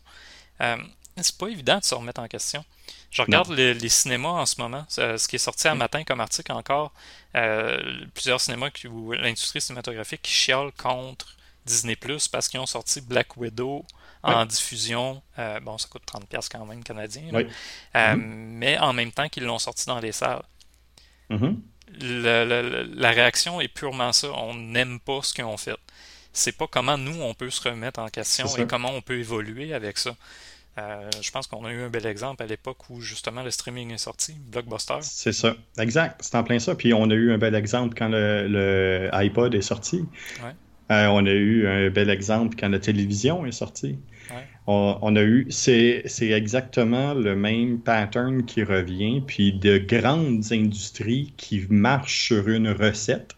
[0.63, 0.77] euh,
[1.21, 2.65] c'est pas évident de se remettre en question.
[3.11, 5.79] Je regarde les, les cinémas en ce moment, ce qui est sorti un Mm.
[5.79, 6.93] matin comme article encore,
[7.37, 7.79] euh,
[8.15, 11.27] plusieurs cinémas qui, ou l'industrie cinématographique qui chiale contre
[11.67, 13.85] Disney Plus parce qu'ils ont sorti Black Widow
[14.25, 15.23] en diffusion.
[15.39, 17.25] Euh, bon, ça coûte 30$ quand même canadien.
[17.97, 18.23] Euh, Mhm.
[18.59, 20.43] mais en même temps qu'ils l'ont sorti dans les salles.
[21.29, 21.61] Mhm.
[22.01, 24.29] Le- le- le- la réaction est purement ça.
[24.33, 25.77] On n'aime pas ce qu'ils ont fait.
[26.33, 29.75] C'est pas comment nous on peut se remettre en question et comment on peut évoluer
[29.75, 30.15] avec ça.
[30.79, 33.91] Euh, je pense qu'on a eu un bel exemple à l'époque où justement le streaming
[33.93, 34.97] est sorti, Blockbuster.
[35.03, 35.55] C'est ça.
[35.77, 36.19] Exact.
[36.23, 36.75] C'est en plein ça.
[36.75, 40.07] Puis on a eu un bel exemple quand le, le iPod est sorti.
[40.43, 40.55] Ouais.
[40.91, 43.99] Euh, on a eu un bel exemple quand la télévision est sortie.
[44.31, 44.37] Ouais.
[44.67, 50.53] On, on a eu, c'est, c'est exactement le même pattern qui revient, puis de grandes
[50.53, 53.37] industries qui marchent sur une recette,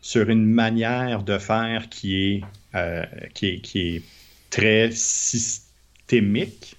[0.00, 4.02] sur une manière de faire qui est, euh, qui est, qui est
[4.50, 6.76] très systémique.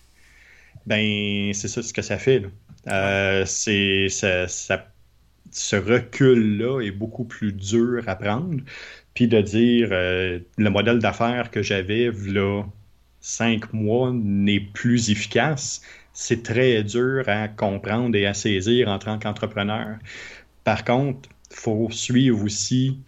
[0.86, 2.40] Ben, c'est ça ce que ça fait.
[2.40, 2.48] là.
[2.90, 4.88] Euh, c'est, ça, ça-
[5.52, 8.62] ce recul-là est beaucoup plus dur à prendre
[9.18, 12.62] puis de dire euh, le modèle d'affaires que j'avais là
[13.20, 15.82] cinq mois n'est plus efficace,
[16.14, 19.98] c'est très dur à comprendre et à saisir en tant qu'entrepreneur.
[20.64, 23.00] Par contre, il faut suivre aussi,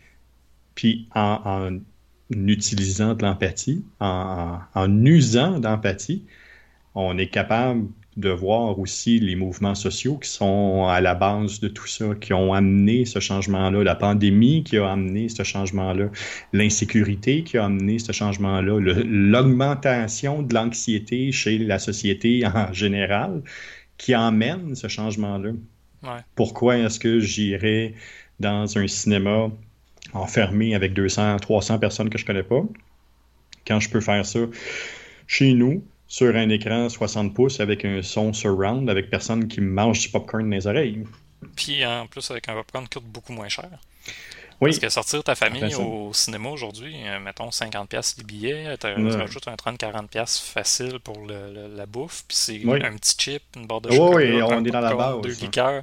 [0.74, 1.80] puis en, en
[2.32, 6.26] utilisant de l'empathie, en, en usant d'empathie,
[6.95, 7.86] on est capable
[8.19, 12.34] de voir aussi les mouvements sociaux qui sont à la base de tout ça, qui
[12.34, 16.10] ont amené ce changement-là, la pandémie qui a amené ce changement-là,
[16.53, 23.41] l'insécurité qui a amené ce changement-là, l'augmentation de l'anxiété chez la société en général
[23.97, 25.51] qui emmène ce changement-là.
[26.36, 27.93] Pourquoi est-ce que j'irais
[28.39, 29.51] dans un cinéma
[30.13, 32.63] enfermé avec 200, 300 personnes que je connais pas?
[33.67, 34.39] Quand je peux faire ça
[35.27, 40.02] chez nous sur un écran 60 pouces avec un son surround avec personne qui mange
[40.02, 41.04] du popcorn dans les oreilles.
[41.56, 43.69] Puis en plus avec un popcorn qui coûte beaucoup moins cher.
[44.60, 44.72] Oui.
[44.72, 49.48] Parce que sortir ta famille au cinéma aujourd'hui, euh, mettons 50$ les billets, tu rajoutes
[49.48, 53.91] un 30-40$ facile pour le, la bouffe, puis c'est un petit chip, une barre de
[53.91, 55.82] chocolat, oui, on est dans la base, deux liqueurs,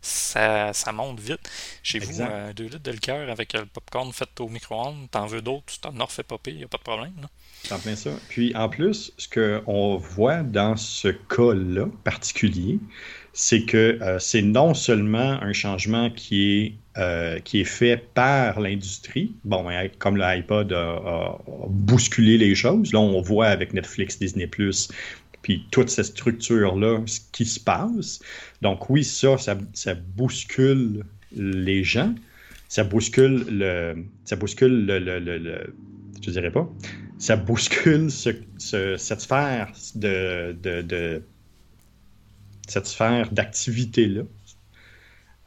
[0.00, 1.50] ça, ça monte vite.
[1.82, 5.42] Chez vous, 2 euh, litres de liqueur avec le popcorn fait au micro-ondes, t'en veux
[5.42, 7.28] d'autres, tu t'en as refait popper, il n'y a pas de problème.
[7.70, 8.10] En ça.
[8.28, 12.78] Puis en plus, ce qu'on voit dans ce cas-là particulier,
[13.32, 18.60] c'est que euh, c'est non seulement un changement qui est, euh, qui est fait par
[18.60, 24.18] l'industrie, bon, hein, comme l'iPod a, a, bousculé les choses, là on voit avec Netflix,
[24.18, 24.46] Disney⁇
[25.42, 28.20] puis toute cette structure-là, ce qui se passe.
[28.62, 31.04] Donc oui, ça, ça, bouscule
[31.36, 32.14] les gens,
[32.68, 34.04] ça bouscule le...
[34.24, 35.74] Ça bouscule le, le, le
[36.22, 36.66] je dirais pas,
[37.18, 41.22] ça bouscule cette sphère de,
[42.66, 44.22] cette sphère d'activité-là.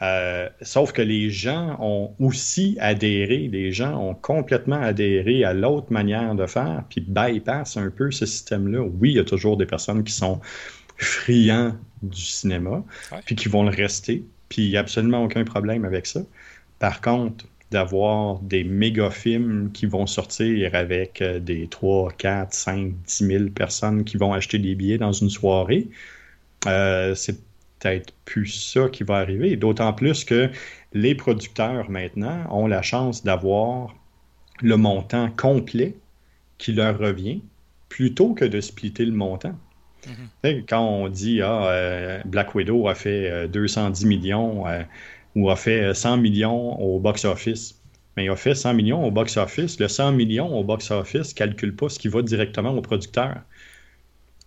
[0.03, 5.91] Euh, sauf que les gens ont aussi adhéré, les gens ont complètement adhéré à l'autre
[5.91, 8.81] manière de faire, puis bypass un peu ce système-là.
[8.81, 10.39] Oui, il y a toujours des personnes qui sont
[10.97, 12.83] friands du cinéma,
[13.25, 16.21] puis qui vont le rester, puis il n'y a absolument aucun problème avec ça.
[16.77, 22.93] Par contre, d'avoir des méga films qui vont sortir avec euh, des 3, 4, 5,
[23.05, 25.87] 10 000 personnes qui vont acheter des billets dans une soirée.
[26.65, 27.37] Euh, c'est
[27.79, 29.57] peut-être plus ça qui va arriver.
[29.57, 30.49] D'autant plus que
[30.93, 33.95] les producteurs maintenant ont la chance d'avoir
[34.61, 35.95] le montant complet
[36.57, 37.41] qui leur revient
[37.89, 39.55] plutôt que de splitter le montant.
[40.07, 40.65] Mm-hmm.
[40.67, 44.65] Quand on dit ah, euh, Black Widow a fait 210 millions,
[45.37, 47.79] ou a fait 100 euh, millions au box-office.
[48.17, 49.79] Mais il a fait 100 millions au box-office.
[49.79, 53.41] Le 100 millions au box-office ne calcule pas ce qui va directement au producteur.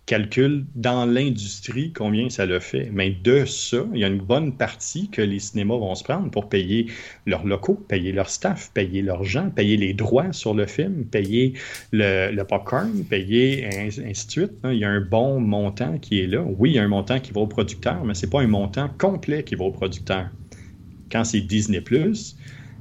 [0.05, 2.89] Calcule dans l'industrie combien ça le fait.
[2.91, 6.29] Mais de ça, il y a une bonne partie que les cinémas vont se prendre
[6.29, 6.87] pour payer
[7.25, 11.53] leurs locaux, payer leur staff, payer leurs gens, payer les droits sur le film, payer
[11.93, 14.51] le, popcorn, payer ainsi de suite.
[14.65, 16.41] Il y a un bon montant qui est là.
[16.41, 18.47] Oui, il y a un montant qui va au producteur, mais ce n'est pas un
[18.47, 20.27] montant complet qui va au producteur.
[21.11, 21.83] Quand c'est Disney,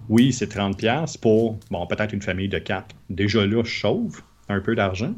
[0.09, 2.95] oui, c'est 30$ pour, bon, peut-être une famille de quatre.
[3.11, 5.15] Déjà là, je sauve un peu d'argent,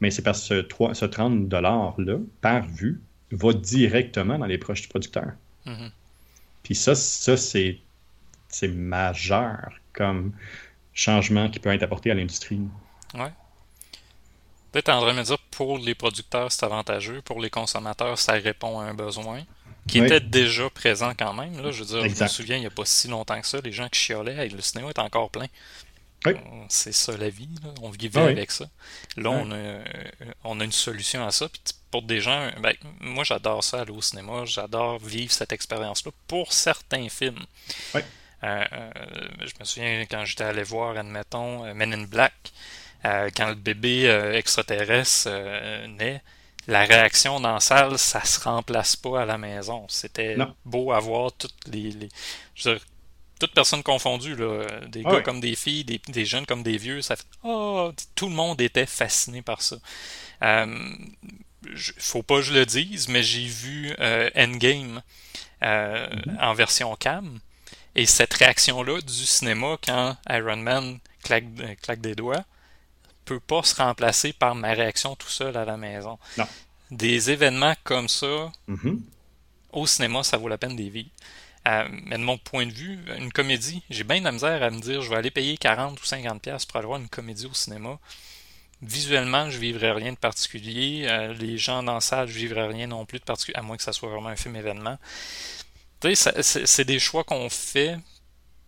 [0.00, 5.32] mais c'est parce que ce, 30$-là, par vue, va directement dans les proches du producteur.
[5.66, 5.90] Mm-hmm.
[6.62, 7.78] Puis ça, ça c'est,
[8.48, 10.32] c'est majeur comme
[10.92, 12.60] changement qui peut être apporté à l'industrie.
[13.14, 13.32] Ouais.
[14.72, 17.20] Peut-être en de me dire pour les producteurs, c'est avantageux.
[17.22, 19.42] Pour les consommateurs, ça répond à un besoin
[19.86, 21.60] qui était déjà présent quand même.
[21.62, 21.70] Là.
[21.70, 23.72] Je veux dire, je me souviens, il n'y a pas si longtemps que ça, les
[23.72, 25.46] gens qui chiolaient, le cinéma est encore plein.
[26.68, 27.48] C'est ça la vie,
[27.82, 28.64] on vivait avec ça.
[29.16, 29.80] Là, on, a,
[30.44, 31.48] on, a, une solution à ça.
[31.48, 36.12] Puis pour des gens, ben, moi j'adore ça, aller au cinéma, j'adore vivre cette expérience-là
[36.26, 37.44] pour certains films.
[37.94, 38.00] Euh,
[38.42, 38.90] euh,
[39.40, 42.34] je me souviens quand j'étais allé voir, admettons, euh, Men in Black,
[43.02, 45.28] quand le bébé extraterrestre
[45.88, 46.22] naît,
[46.66, 49.86] la réaction dans la salle, ça se remplace pas à la maison.
[49.88, 51.90] C'était beau à voir toutes les,
[52.54, 52.86] je veux dire,
[53.38, 57.16] toutes personnes confondues, là, des gars comme des filles, des, jeunes comme des vieux, ça
[57.16, 59.76] fait oh, tout le monde était fasciné par ça.
[60.42, 60.96] Euh,
[61.98, 65.02] faut pas que je le dise, mais j'ai vu euh, Endgame
[65.62, 66.40] euh, mm-hmm.
[66.40, 67.38] en version cam.
[67.96, 71.44] Et cette réaction-là du cinéma quand Iron Man claque,
[71.80, 72.44] claque des doigts,
[73.24, 76.18] peut pas se remplacer par ma réaction tout seul à la maison.
[76.36, 76.46] Non.
[76.90, 79.00] Des événements comme ça, mm-hmm.
[79.72, 81.10] au cinéma, ça vaut la peine d'y vivre.
[81.66, 84.70] Euh, mais de mon point de vue, une comédie, j'ai bien de la misère à
[84.70, 87.46] me dire je vais aller payer 40 ou 50 pièces pour aller voir une comédie
[87.46, 87.98] au cinéma.
[88.82, 91.06] Visuellement, je vivrai rien de particulier.
[91.08, 93.78] Euh, les gens dans la salle, je vivrai rien non plus de particulier, à moins
[93.78, 94.98] que ça soit vraiment un film événement.
[96.00, 97.96] Tu sais, c'est des choix qu'on fait.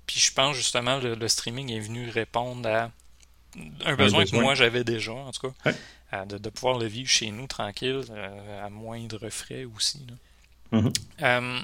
[0.06, 2.90] Puis je pense justement le, le streaming est venu répondre à
[3.84, 5.72] un besoin, que moi j'avais déjà, en tout cas,
[6.12, 10.06] euh, de, pouvoir le vivre chez nous tranquille, euh, à moindre frais aussi.
[10.08, 10.92] Là, mm-hmm.
[11.22, 11.60] euh,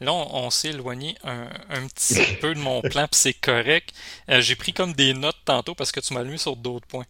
[0.00, 1.48] là on, s'est éloigné un,
[1.88, 3.92] petit peu de mon plan, puis c'est correct.
[4.28, 7.06] J'ai pris comme des notes tantôt parce que tu m'as lu sur d'autres points.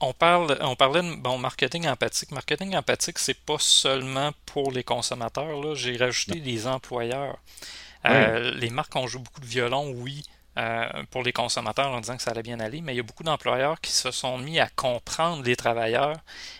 [0.00, 2.30] on, parle, on parlait de bon, marketing empathique.
[2.30, 5.74] Marketing empathique, c'est pas seulement pour les consommateurs.
[5.74, 7.38] J'ai rajouté les employeurs.
[8.04, 10.24] Les marques ont joué beaucoup de violon, oui,
[10.58, 13.04] euh, pour les consommateurs en disant que ça allait bien aller, mais il y a
[13.04, 16.16] beaucoup d'employeurs qui se sont mis à comprendre les travailleurs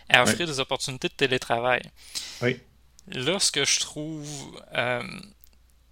[0.09, 1.81] et à offrir des opportunités de télétravail.
[2.41, 2.59] Oui.
[3.07, 5.03] Là, ce que je trouve euh,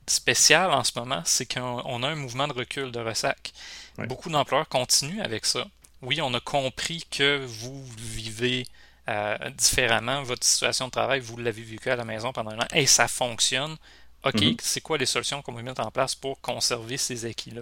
[0.07, 3.51] spécial en ce moment, c'est qu'on a un mouvement de recul de ressac.
[4.07, 5.65] Beaucoup d'employeurs continuent avec ça.
[6.01, 8.65] Oui, on a compris que vous vivez
[9.57, 12.85] différemment votre situation de travail, vous l'avez vécu à la maison pendant un an, et
[12.85, 13.75] ça fonctionne.
[14.23, 14.57] OK, mm-hmm.
[14.61, 17.61] c'est quoi les solutions qu'on peut mettre en place pour conserver ces acquis-là?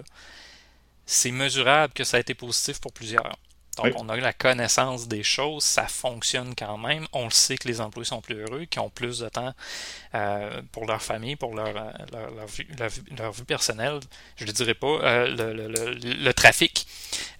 [1.06, 3.36] C'est mesurable que ça a été positif pour plusieurs.
[3.84, 7.06] Donc, on a eu la connaissance des choses, ça fonctionne quand même.
[7.12, 9.54] On le sait que les employés sont plus heureux, qu'ils ont plus de temps
[10.14, 12.46] euh, pour leur famille, pour leur, euh,
[13.16, 14.00] leur, vie, personnelle.
[14.36, 16.86] Je ne dirais pas euh, le, trafic,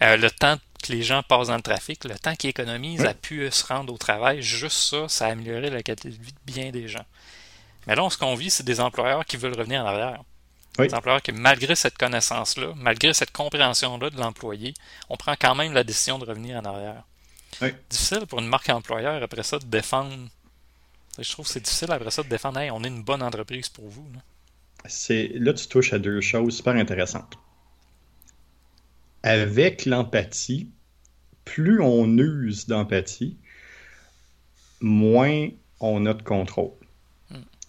[0.00, 3.50] le temps que les gens passent dans le trafic, le temps qu'ils économisent à pu
[3.50, 6.70] se rendre au travail, juste ça, ça a amélioré la qualité de vie de bien
[6.70, 7.04] des gens.
[7.88, 10.22] Mais là, ce qu'on vit, c'est des employeurs qui veulent revenir en arrière.
[10.78, 14.74] Des employeurs qui, malgré cette connaissance-là, malgré cette compréhension-là de l'employé,
[15.08, 17.02] on prend quand même la décision de revenir en arrière.
[17.90, 20.14] Difficile pour une marque employeur après ça de défendre.
[21.18, 23.68] Je trouve que c'est difficile après ça de défendre hey, on est une bonne entreprise
[23.68, 24.06] pour vous.
[24.14, 24.20] Là.
[24.84, 27.36] là, tu touches à deux choses super intéressantes.
[29.24, 30.70] Avec l'empathie,
[31.44, 33.36] plus on use d'empathie,
[34.80, 35.48] moins
[35.80, 36.70] on a de contrôle.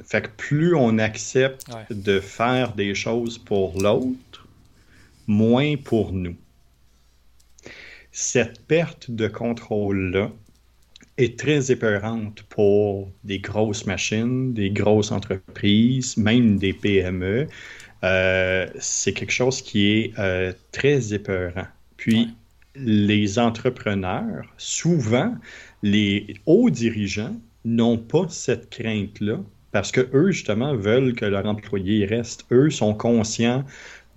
[0.04, 4.48] Fait que plus on accepte de faire des choses pour l'autre,
[5.28, 6.36] moins pour nous.
[8.12, 10.32] Cette perte de contrôle-là
[11.18, 17.48] est très épeurante pour des grosses machines, des grosses entreprises, même des PME.
[18.04, 21.68] Euh, c'est quelque chose qui est euh, très épeurant.
[21.98, 22.30] Puis,
[22.76, 25.36] les entrepreneurs, souvent,
[25.84, 27.36] les hauts dirigeants
[27.66, 29.40] n'ont pas cette crainte-là
[29.72, 32.46] parce que eux, justement, veulent que leur employé reste.
[32.52, 33.64] Eux sont conscients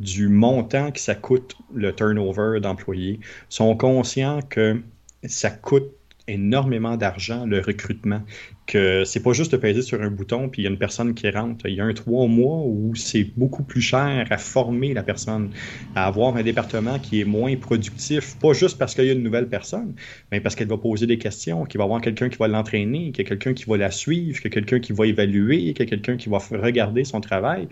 [0.00, 4.80] du montant que ça coûte le turnover d'employés, sont conscients que
[5.24, 5.92] ça coûte
[6.28, 8.22] énormément d'argent le recrutement
[8.66, 11.14] que c'est pas juste de peser sur un bouton puis il y a une personne
[11.14, 11.66] qui rentre.
[11.66, 15.50] Il y a un trois mois où c'est beaucoup plus cher à former la personne,
[15.94, 19.22] à avoir un département qui est moins productif, pas juste parce qu'il y a une
[19.22, 19.94] nouvelle personne,
[20.30, 23.24] mais parce qu'elle va poser des questions, qu'il va avoir quelqu'un qui va l'entraîner, qu'il
[23.24, 25.80] y a quelqu'un qui va la suivre, qu'il y a quelqu'un qui va évaluer, qu'il
[25.80, 27.68] y a quelqu'un qui va regarder son travail.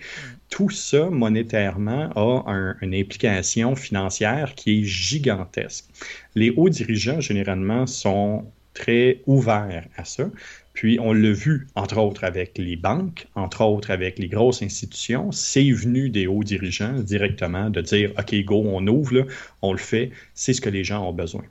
[0.49, 5.87] Tout ça, monétairement, a une implication financière qui est gigantesque.
[6.35, 10.31] Les hauts dirigeants, généralement, sont très ouverts à ça.
[10.81, 15.31] Puis on l'a vu, entre autres, avec les banques, entre autres avec les grosses institutions.
[15.31, 19.27] C'est venu des hauts dirigeants directement de dire OK, go, on ouvre,
[19.61, 21.45] on le fait, c'est ce que les gens ont besoin.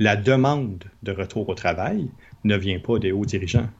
[0.00, 2.10] La demande de retour au travail
[2.42, 3.70] ne vient pas des hauts dirigeants.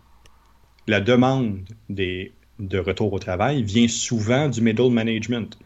[0.87, 5.59] La demande de retour au travail vient souvent du middle management,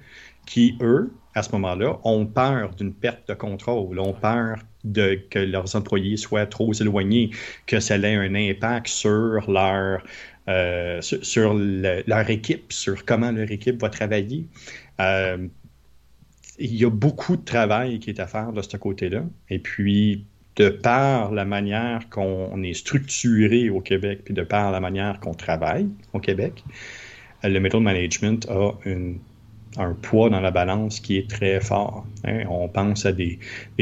[0.46, 5.38] qui, eux, à ce moment-là, ont peur d'une perte de contrôle, ont peur de que
[5.38, 7.30] leurs employés soient trop éloignés,
[7.66, 10.02] que ça ait un impact sur leur,
[10.48, 14.46] euh, sur, leur équipe, sur comment leur équipe va travailler.
[15.00, 15.46] Euh,
[16.58, 19.24] il y a beaucoup de travail qui est à faire de ce côté-là.
[19.50, 20.24] Et puis,
[20.56, 25.34] de par la manière qu'on est structuré au Québec, puis de par la manière qu'on
[25.34, 26.64] travaille au Québec,
[27.42, 28.72] le middle management a
[29.78, 32.06] un poids dans la balance qui est très fort.
[32.24, 32.44] Hein.
[32.48, 33.38] On pense à des,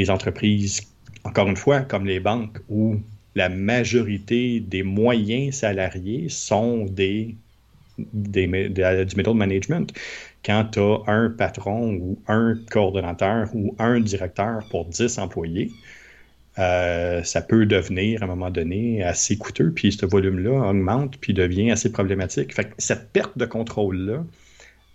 [0.08, 0.82] entreprises,
[1.24, 2.96] encore une fois, comme les banques, où
[3.34, 7.34] la majorité des moyens salariés sont des,
[7.98, 9.92] des, du middle management.
[10.44, 15.72] Quand tu as un patron ou un coordonnateur ou un directeur pour 10 employés,
[16.58, 21.34] euh, ça peut devenir à un moment donné assez coûteux, puis ce volume-là augmente, puis
[21.34, 22.54] devient assez problématique.
[22.54, 24.24] Fait cette perte de contrôle-là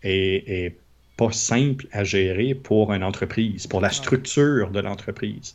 [0.03, 0.75] est, est
[1.17, 5.53] pas simple à gérer pour une entreprise, pour la structure de l'entreprise.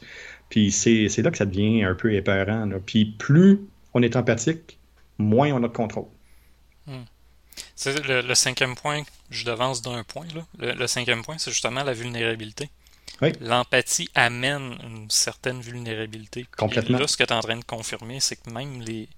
[0.55, 2.71] Puis c'est là que ça devient un peu épeurant.
[2.87, 3.59] Puis plus
[3.93, 4.79] on est empathique,
[5.19, 6.07] moins on a de contrôle.
[6.87, 7.03] Hmm.
[7.85, 10.27] Le, cinquième point, je devance d'un point.
[10.61, 12.71] Le, cinquième point, c'est justement la vulnérabilité.
[13.41, 16.47] L'empathie amène une certaine vulnérabilité.
[16.57, 16.99] Complètement.
[16.99, 19.09] là, ce que tu es en train de confirmer, c'est que même les,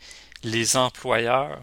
[0.42, 1.62] les employeurs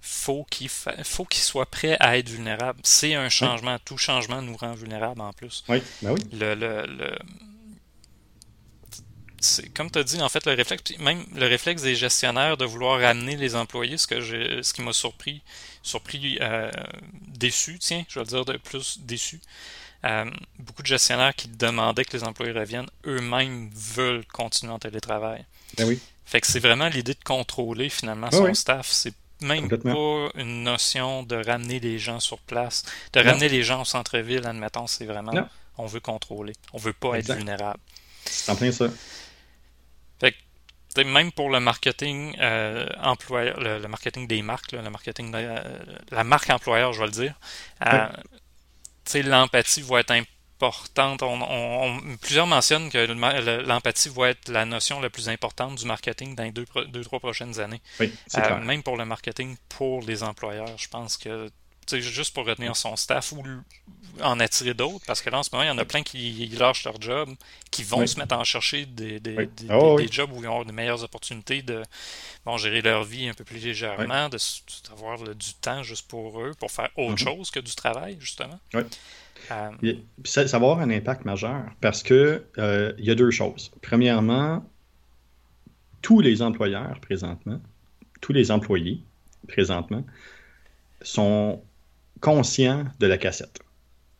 [0.00, 2.78] faut qu'il faut qu'il soit prêt à être vulnérable.
[2.84, 3.76] C'est un changement.
[3.84, 5.64] Tout changement nous rend vulnérable en plus.
[5.68, 6.20] Oui, ben oui.
[6.32, 7.18] Le, le, le...
[9.74, 13.00] comme tu as dit, en fait, le réflexe, même le réflexe des gestionnaires de vouloir
[13.00, 14.20] ramener les employés, ce, que
[14.62, 15.42] ce qui m'a surpris,
[15.82, 16.70] surpris euh,
[17.26, 19.40] déçu, tiens, je vais le dire de plus déçu.
[20.58, 25.44] beaucoup de gestionnaires qui demandaient que les employés reviennent, eux-mêmes veulent continuer en télétravail.
[25.76, 26.00] Ben oui.
[26.24, 28.88] Fait que c'est vraiment l'idée de contrôler finalement son staff.
[28.90, 33.82] C'est même pas une notion de ramener les gens sur place, de ramener les gens
[33.82, 35.32] au centre-ville, admettons, c'est vraiment
[35.78, 36.52] on veut contrôler.
[36.72, 37.78] On veut pas être vulnérable.
[38.24, 38.88] C'est en plein ça.
[40.20, 40.34] Fait
[40.94, 45.60] que, même pour le marketing euh, employeur, le, marketing des marques, le marketing de,
[46.10, 47.34] la marque employeur, je vais le dire,
[47.86, 48.08] euh,
[49.22, 51.22] l'empathie va être importante.
[51.22, 52.98] On, plusieurs mentionnent que
[53.66, 57.20] l'empathie va être la notion la plus importante du marketing dans les deux, deux trois
[57.20, 57.80] prochaines années.
[58.00, 61.50] Oui, euh, même pour le marketing pour les employeurs, je pense que
[61.96, 63.42] juste pour retenir son staff ou
[64.20, 66.46] en attirer d'autres, parce que là, en ce moment, il y en a plein qui
[66.58, 67.30] lâchent leur job,
[67.70, 70.72] qui vont se mettre à en chercher des, des, ah jobs où ils ont de
[70.72, 71.82] meilleures opportunités de
[72.56, 76.88] gérer leur vie un peu plus légèrement, d'avoir du temps juste pour eux, pour faire
[76.96, 77.24] autre mm-hmm.
[77.24, 78.58] chose que du travail, justement.
[78.74, 83.70] Euh, ça, va avoir un impact majeur parce que euh, il y a deux choses.
[83.82, 84.64] Premièrement,
[86.02, 87.60] tous les employeurs présentement,
[88.20, 89.02] tous les employés
[89.46, 90.04] présentement,
[91.02, 91.62] sont
[92.20, 93.60] conscient de la cassette.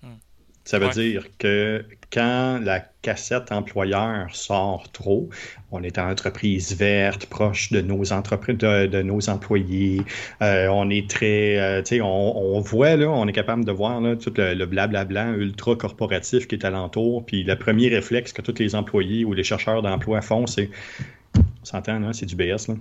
[0.03, 0.17] Hmm.
[0.65, 5.29] Ça veut dire que quand la cassette employeur sort trop,
[5.71, 10.03] on est en entreprise verte, proche de nos entreprises, de, nos employés.
[10.43, 14.01] Euh, on est très, euh, tu sais, on, voit là, on est capable de voir
[14.01, 17.27] là, tout le, blablabla ultra corporatif qui est alentour.
[17.27, 20.71] Puis le premier réflexe que tous les employés ou les chercheurs d'emploi font, c'est,
[21.37, 22.75] on s'entend, c'est du BS là.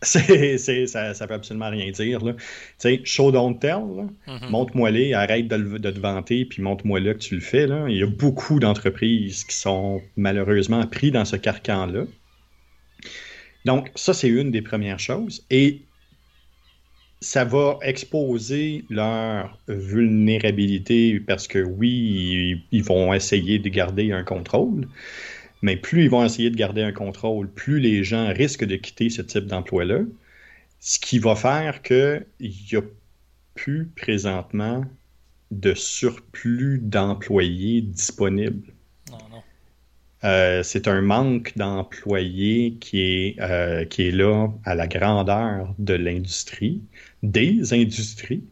[0.02, 2.20] C'est, ça, ça veut absolument rien dire.
[2.20, 2.34] Tu
[2.78, 4.08] sais, show don't tell.
[4.26, 4.48] Mm-hmm.
[4.48, 7.66] Montre-moi-les, arrête de, te vanter, puis montre-moi là que tu le fais.
[7.66, 7.86] Là.
[7.88, 12.04] Il y a beaucoup d'entreprises qui sont malheureusement pris dans ce carcan-là.
[13.66, 15.44] Donc, ça, c'est une des premières choses.
[15.50, 15.82] Et
[17.20, 24.88] ça va exposer leur vulnérabilité parce que oui, ils vont essayer de garder un contrôle
[25.62, 29.10] mais plus ils vont essayer de garder un contrôle, plus les gens risquent de quitter
[29.10, 30.00] ce type d'emploi-là,
[30.80, 32.82] ce qui va faire qu'il n'y a
[33.54, 34.84] plus présentement
[35.50, 38.72] de surplus d'employés disponibles.
[39.10, 39.42] Non, non.
[40.22, 45.94] Euh, c'est un manque d'employés qui, est, euh, qui est là à la grandeur de
[45.94, 46.82] l'industrie,
[47.22, 48.44] des industries,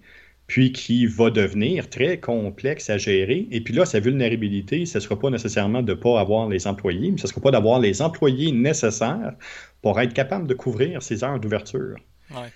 [0.48, 3.46] puis qui va devenir très complexe à gérer.
[3.50, 6.66] Et puis là, sa vulnérabilité, ce ne sera pas nécessairement de ne pas avoir les
[6.66, 9.34] employés, mais ce ne sera pas d'avoir les employés nécessaires
[9.82, 11.96] pour être capable de couvrir ces heures d'ouverture.
[12.30, 12.48] Oui.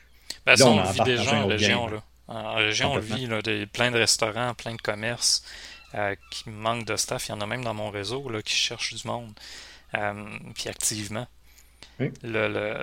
[0.47, 1.87] Ben, ça, on, le vit déjà en région.
[1.87, 2.03] Là.
[2.29, 5.45] En région, on le vit, là, des, plein de restaurants, plein de commerces
[5.95, 7.29] euh, qui manquent de staff.
[7.29, 9.33] Il y en a même dans mon réseau là, qui cherchent du monde,
[9.95, 10.25] euh,
[10.55, 11.27] puis activement.
[12.01, 12.11] Oui.
[12.23, 12.79] le, le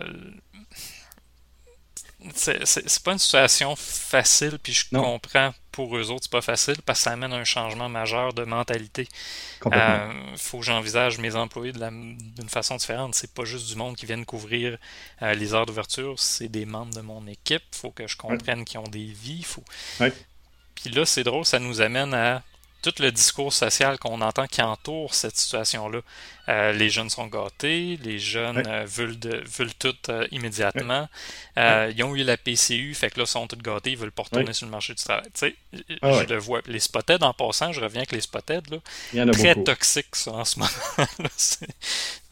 [2.35, 6.99] c'est pas une situation facile, puis je comprends pour eux autres, c'est pas facile parce
[6.99, 9.07] que ça amène un changement majeur de mentalité.
[9.65, 13.15] Il euh, faut que j'envisage mes employés d'une façon différente.
[13.15, 14.77] C'est pas juste du monde qui viennent couvrir
[15.21, 17.63] euh, les heures d'ouverture, c'est des membres de mon équipe.
[17.73, 19.43] Il faut que je comprenne qu'ils ont des vies.
[19.43, 19.63] Faut...
[20.75, 22.43] Puis là, c'est drôle, ça nous amène à
[22.81, 26.01] tout le discours social qu'on entend qui entoure cette situation-là.
[26.47, 31.07] Euh, les jeunes sont gâtés, les jeunes euh, veulent, veulent tout euh, immédiatement.
[31.57, 34.23] Ils ont eu la PCU, fait que là, ils sont tous gâtés, ils veulent pas
[34.23, 35.25] retourner sur le marché du travail.
[35.25, 35.55] Tu sais,
[36.01, 36.61] ah je le vois.
[36.65, 40.71] Les spotted, en passant, je reviens avec les spotted, là, très toxiques en ce moment.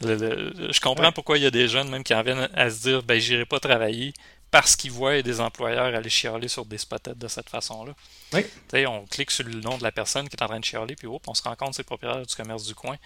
[0.00, 3.02] je comprends pourquoi il y a des jeunes même qui en viennent à se dire,
[3.02, 4.14] ben, j'irai pas travailler
[4.50, 7.94] parce qu'ils voient des employeurs aller chialer sur des spotettes de cette façon-là.
[8.32, 8.44] Oui.
[8.86, 11.08] On clique sur le nom de la personne qui est en train de chialer, puis
[11.08, 12.96] on se rend compte que c'est le propriétaire du commerce du coin.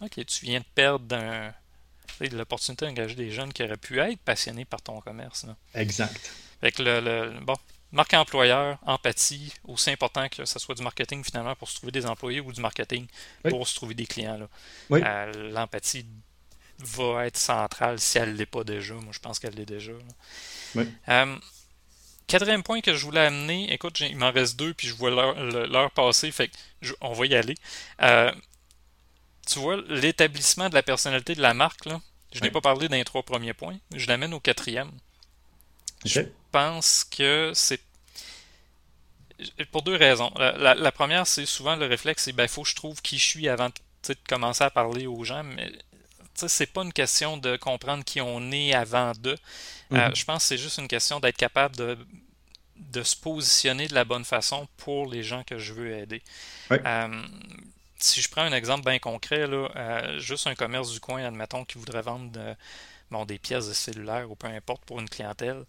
[0.00, 1.16] Ok, tu viens de perdre
[2.32, 5.46] l'opportunité d'engager des jeunes qui auraient pu être passionnés par ton commerce.
[5.74, 6.32] Exact.
[6.60, 7.56] Fait le, bon,
[7.92, 12.06] marque employeur, empathie, aussi important que ce soit du marketing finalement pour se trouver des
[12.06, 13.06] employés ou du marketing
[13.48, 14.48] pour se trouver des clients.
[14.90, 16.06] Euh, l'empathie
[16.78, 18.94] va être centrale si elle ne l'est pas déjà.
[18.94, 19.92] Moi, je pense qu'elle l'est déjà.
[21.08, 21.36] Euh,
[22.26, 25.90] quatrième point que je voulais amener, écoute, il m'en reste deux, puis je vois l'heure
[25.92, 26.50] passer, fait
[27.00, 27.54] on va y aller.
[28.02, 28.32] Euh,
[29.46, 32.00] tu vois, l'établissement de la personnalité de la marque, là,
[32.32, 34.90] je n'ai pas parlé d'un trois premiers points, je l'amène au quatrième.
[36.04, 36.20] Je
[36.52, 37.80] pense que c'est
[39.70, 40.32] pour deux raisons.
[40.36, 43.48] La, première, c'est souvent le réflexe, c'est ben faut que je trouve qui je suis
[43.48, 45.72] avant de commencer à parler aux gens, mais
[46.36, 49.36] c'est pas une question de comprendre qui on est avant de.
[49.92, 50.16] Euh, mhm.
[50.16, 51.98] je pense que c'est juste une question d'être capable de,
[52.76, 56.22] de, se positionner de la bonne façon pour les gens que je veux aider.
[56.70, 57.22] Euh,
[57.98, 61.64] si je prends un exemple bien concret, là, euh, juste un commerce du coin, admettons,
[61.64, 62.56] qui voudrait vendre
[63.10, 65.64] bon, des pièces de cellulaire ou peu importe pour une clientèle,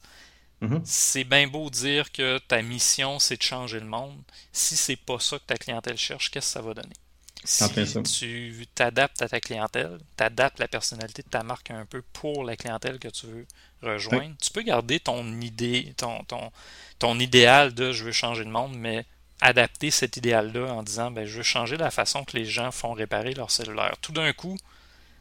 [0.62, 0.82] Mhm.
[0.86, 4.18] C'est bien beau dire que ta mission, c'est de changer le monde.
[4.52, 6.96] Si c'est pas ça que ta clientèle cherche, qu'est-ce que ça va donner?
[7.44, 7.64] Si
[8.04, 12.56] tu t'adaptes à ta clientèle, t'adaptes la personnalité de ta marque un peu pour la
[12.58, 13.46] clientèle que tu veux
[13.82, 16.52] rejoindre, tu peux garder ton idée, ton, ton,
[17.00, 19.06] ton idéal de je veux changer le monde, mais
[19.40, 22.94] adapter cet idéal-là en disant ben, je veux changer la façon que les gens font
[22.94, 23.96] réparer leur cellulaire.
[24.02, 24.58] Tout d'un coup,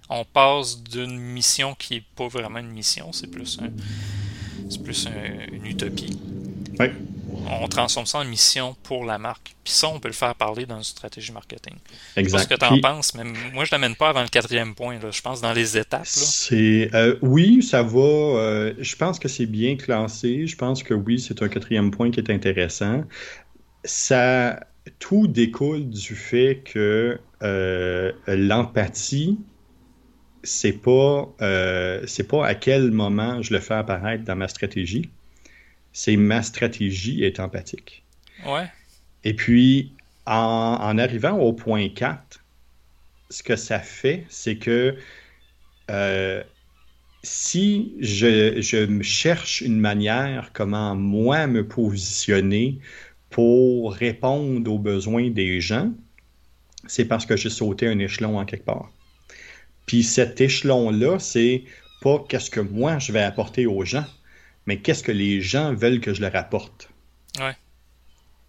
[0.09, 3.71] on passe d'une mission qui n'est pas vraiment une mission, c'est plus, un,
[4.83, 6.19] plus un- une utopie.
[6.79, 6.89] Oui.
[7.49, 9.57] On transforme ça en mission pour la marque.
[9.65, 11.75] Puis ça, on peut le faire parler dans une stratégie marketing.
[12.17, 12.43] Je sais pas Exact.
[12.43, 14.99] ce que tu en Puis, penses, mais moi, je l'amène pas avant le quatrième point.
[14.99, 15.11] là.
[15.11, 16.07] Je pense dans les étapes.
[16.07, 17.99] C'est euh, oui, ça va.
[18.01, 20.47] euh, je pense que c'est bien classé.
[20.47, 23.05] Je pense que oui, c'est un quatrième point qui est intéressant.
[23.85, 24.61] Ça
[24.99, 29.39] tout découle du fait que euh, l'empathie,
[30.43, 35.11] c'est pas euh, c'est pas à quel moment je le fais apparaître dans ma stratégie.
[35.99, 38.05] C'est ma stratégie est empathique.
[38.45, 38.67] Ouais.
[39.25, 39.95] Et puis,
[40.27, 42.45] en, en arrivant au point 4,
[43.31, 44.95] ce que ça fait, c'est que
[45.91, 46.43] euh,
[47.23, 52.79] si je, je me cherche une manière comment moi me positionner
[53.31, 55.93] pour répondre aux besoins des gens,
[56.87, 58.93] c'est parce que j'ai sauté un échelon en quelque part.
[59.87, 61.65] Puis cet échelon-là, c'est
[62.03, 64.05] pas qu'est-ce que moi je vais apporter aux gens,
[64.67, 66.91] mais qu'est-ce que les gens veulent que je leur apporte?
[67.39, 67.57] Ouais.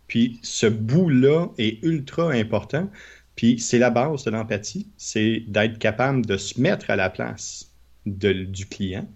[0.07, 2.89] Puis ce bout-là est ultra important.
[3.35, 7.71] Puis c'est la base de l'empathie, c'est d'être capable de se mettre à la place
[8.05, 9.07] de- du client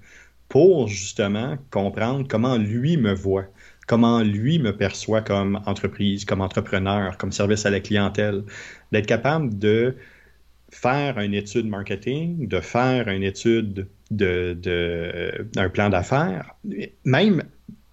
[0.50, 3.48] pour justement comprendre comment lui me voit,
[3.88, 8.44] comment lui me perçoit comme entreprise, comme entrepreneur, comme service à la clientèle,
[8.92, 9.96] d'être capable de
[10.70, 16.56] faire une étude marketing, de faire une étude de, de- d'un plan d'affaires,
[17.06, 17.44] même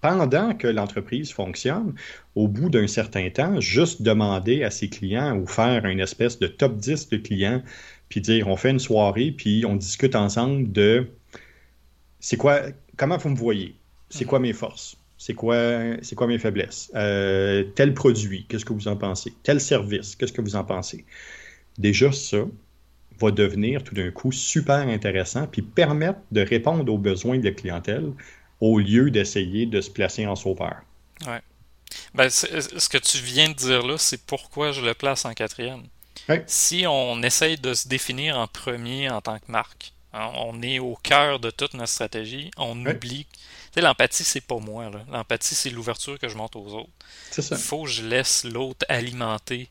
[0.00, 1.94] pendant que l'entreprise fonctionne,
[2.34, 6.46] au bout d'un certain temps, juste demander à ses clients ou faire une espèce de
[6.46, 7.62] top 10 de clients,
[8.08, 11.08] puis dire on fait une soirée, puis on discute ensemble de
[12.20, 12.62] c'est quoi,
[12.96, 13.74] comment vous me voyez,
[14.10, 15.56] c'est quoi mes forces, c'est quoi,
[16.02, 20.32] c'est quoi mes faiblesses, Euh, tel produit, qu'est-ce que vous en pensez, tel service, qu'est-ce
[20.32, 21.04] que vous en pensez?
[21.78, 22.38] Déjà, ça
[23.20, 27.52] va devenir tout d'un coup super intéressant, puis permettre de répondre aux besoins de la
[27.52, 28.12] clientèle
[28.60, 30.76] au lieu d'essayer de se placer en sauveur.
[32.14, 35.32] Ben, c'est- ce que tu viens de dire là, c'est pourquoi je le place en
[35.34, 35.82] quatrième.
[36.28, 36.44] Ouais.
[36.46, 40.78] Si on essaye de se définir en premier en tant que marque, hein, on est
[40.78, 42.94] au cœur de toute notre stratégie, on Ouais.
[42.94, 43.26] oublie.
[43.30, 43.38] Tu
[43.74, 44.90] sais, l'empathie, c'est pas moi.
[45.10, 46.90] L'empathie, c'est l'ouverture que je montre aux autres.
[47.36, 49.68] Il faut que je laisse l'autre alimenter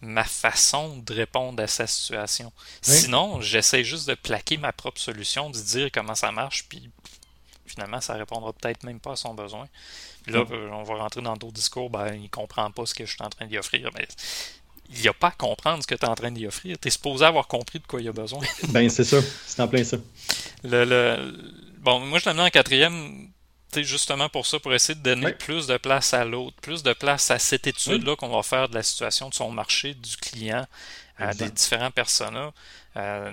[0.00, 2.52] ma façon de répondre à sa situation.
[2.80, 6.90] Sinon, j'essaie juste de plaquer ma propre solution, de dire comment ça marche, puis
[7.66, 9.68] finalement, ça répondra peut-être même pas à son besoin.
[10.24, 10.52] Puis là, Mm.
[10.52, 13.22] euh, on va rentrer dans d'autres discours, ben, il comprend pas ce que je suis
[13.22, 13.90] en train d'y offrir.
[13.94, 14.08] Mais
[14.92, 16.76] il n'y a pas à comprendre ce que tu es en train d'y offrir.
[16.80, 18.40] Tu es supposé avoir compris de quoi il a besoin.
[18.68, 19.18] Ben, c'est ça.
[19.46, 19.98] C'est en plein ça.
[20.64, 23.28] Le, le- Bon, moi, je l'ai amené en quatrième,
[23.78, 27.30] justement pour ça, pour essayer de donner plus de place à l'autre, plus de place
[27.30, 30.66] à cette étude-là qu'on va faire de la situation de son marché, du client,
[31.18, 31.44] à Exact.
[31.46, 32.52] des différents personas.
[32.96, 33.32] Euh,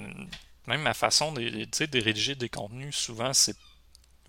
[0.67, 1.41] même ma façon de,
[1.85, 3.55] de rédiger des contenus, souvent, c'est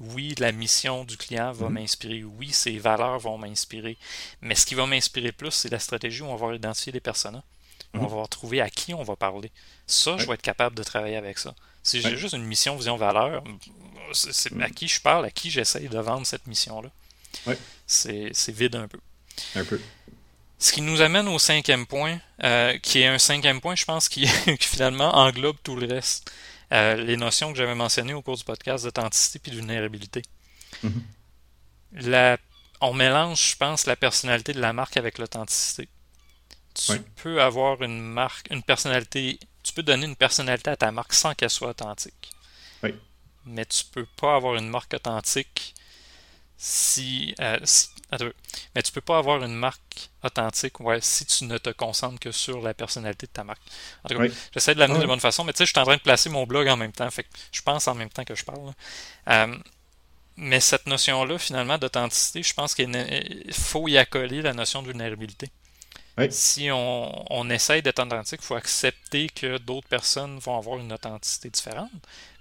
[0.01, 1.75] oui, la mission du client va Mhm.
[1.75, 3.99] m'inspirer, oui, ses valeurs vont m'inspirer,
[4.41, 7.43] mais ce qui va m'inspirer plus, c'est la stratégie où on va identifier des personas.
[7.95, 8.21] On Mhm.
[8.21, 9.51] va trouver à qui on va parler.
[9.89, 11.55] Ça, je vais être capable de travailler avec ça.
[11.83, 13.43] Si j'ai juste une mission, vision, valeur,
[14.15, 16.91] c'est à qui je parle, à qui j'essaye de vendre cette mission-là.
[17.87, 18.99] C'est vide un peu.
[19.55, 19.81] Un peu.
[20.59, 24.09] Ce qui nous amène au cinquième point, euh, qui est un cinquième point, je pense,
[24.09, 24.27] qui,
[24.59, 26.31] qui finalement englobe tout le reste.
[26.73, 30.23] Euh, les notions que j'avais mentionnées au cours du podcast d'authenticité et de vulnérabilité.
[30.83, 31.03] Mhm.
[31.93, 32.37] La-
[32.81, 35.89] on mélange, je pense, la personnalité de la marque avec l'authenticité.
[36.75, 36.93] Tu
[37.23, 41.35] peux avoir une marque, une personnalité, tu peux donner une personnalité à ta marque sans
[41.35, 42.31] qu'elle soit authentique.
[42.85, 42.95] Oui.
[43.49, 45.75] Mais tu peux pas avoir une marque authentique
[46.57, 48.27] si, euh, si- attends,
[48.75, 52.33] mais tu peux pas avoir une marque authentique ouais, si tu ne te concentres que
[52.33, 53.63] sur la personnalité de ta marque.
[54.05, 54.33] En tout cas, Oui.
[54.53, 55.03] j'essaie de l'amener Ouais.
[55.03, 56.77] de bonne façon, mais tu sais, je suis en train de placer mon blog en
[56.77, 58.73] même temps, fait que je pense en même temps que je parle.
[59.29, 59.57] Euh,
[60.37, 65.51] mais cette notion-là, finalement, d'authenticité, je pense qu'il faut y accoler la notion de vulnérabilité.
[66.19, 66.29] Oui.
[66.31, 70.93] Si on, on essaye d'être authentique, il faut accepter que d'autres personnes vont avoir une
[70.93, 71.91] authenticité différente,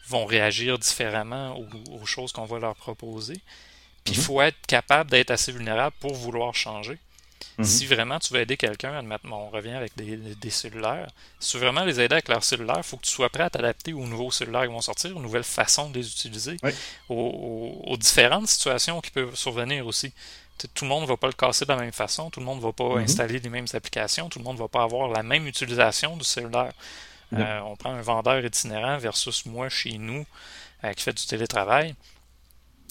[0.07, 1.67] vont réagir différemment aux,
[2.01, 3.41] aux choses qu'on va leur proposer.
[4.03, 4.23] Puis il Mhm.
[4.23, 6.97] faut être capable d'être assez vulnérable pour vouloir changer.
[7.57, 7.65] Mhm.
[7.65, 11.07] Si vraiment tu veux aider quelqu'un, on revient avec des, cellulaires,
[11.39, 13.43] si tu veux vraiment les aider avec leur cellulaire, il faut que tu sois prêt
[13.43, 16.57] à t'adapter aux nouveaux cellulaires qui vont sortir, aux nouvelles façons de les utiliser,
[17.09, 20.13] aux, différentes situations qui peuvent survenir aussi.
[20.73, 22.59] tout le monde ne va pas le casser de la même façon, tout le monde
[22.59, 23.03] ne va pas mhm.
[23.03, 26.23] installer les mêmes applications, tout le monde ne va pas avoir la même utilisation du
[26.23, 26.73] cellulaire.
[27.33, 30.25] Euh, on prend un vendeur itinérant versus moi chez nous
[30.83, 31.95] euh, qui fait du télétravail.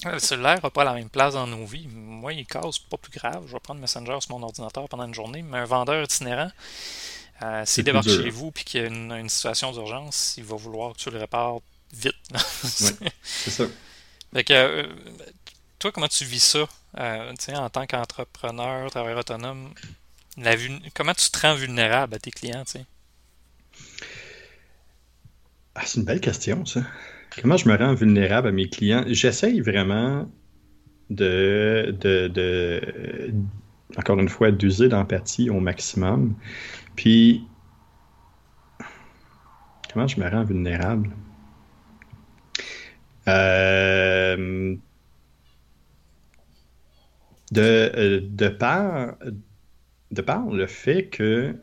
[0.05, 1.89] Le cellulaire n'a pas la même place dans nos vies.
[1.89, 3.45] Moi, il casse pas plus grave.
[3.47, 6.51] Je vais prendre Messenger sur mon ordinateur pendant une journée, mais un vendeur itinérant,
[7.43, 10.93] euh, s'il débarque chez vous et qu'il y a une, situation d'urgence, il va vouloir
[10.93, 11.59] que tu le répares
[11.93, 12.15] vite.
[12.63, 13.65] c'est ça.
[14.51, 14.95] Euh,
[15.79, 16.67] toi, comment tu vis ça
[16.99, 19.73] euh, en tant qu'entrepreneur, travailleur autonome?
[20.95, 22.65] comment tu te rends vulnérable à tes clients?
[25.79, 26.81] Ah, c'est une belle question, ça.
[27.43, 29.05] Comment je me rends vulnérable à mes clients?
[29.09, 30.27] J'essaye vraiment
[31.11, 33.31] de, de,
[33.99, 36.35] encore une fois, d'user d'empathie au maximum.
[36.97, 37.47] Puis,
[39.93, 41.11] comment je me rends vulnérable?
[43.29, 44.75] Euh,
[47.53, 49.17] de, de, par,
[50.11, 51.55] de par le fait que,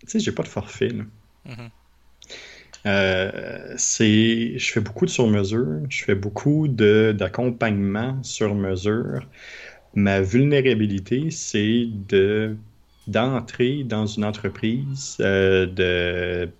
[0.00, 0.88] tu sais, j'ai pas de forfait.
[0.88, 1.04] Là.
[1.46, 1.70] Mm-hmm.
[2.86, 9.20] Euh, c'est, je fais beaucoup de sur-mesure, je fais beaucoup d'accompagnement sur mesure.
[9.94, 12.56] Ma vulnérabilité, c'est de
[13.08, 16.50] d'entrer dans une entreprise, euh, de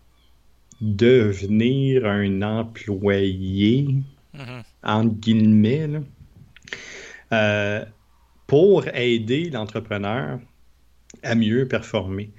[0.81, 3.97] devenir un employé,
[4.85, 5.91] entre guillemets,
[7.33, 7.85] euh,
[8.47, 10.39] pour aider l'entrepreneur
[11.25, 12.31] à mieux performer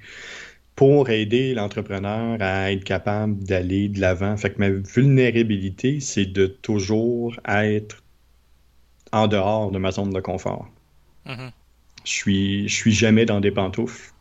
[0.78, 4.36] pour aider l'entrepreneur à être capable d'aller de l'avant.
[4.36, 8.00] Fait que ma vulnérabilité, c'est de toujours être
[9.10, 10.68] en dehors de ma zone de confort.
[11.26, 11.50] Mm-hmm.
[12.04, 14.12] Je suis, je suis jamais dans des pantoufles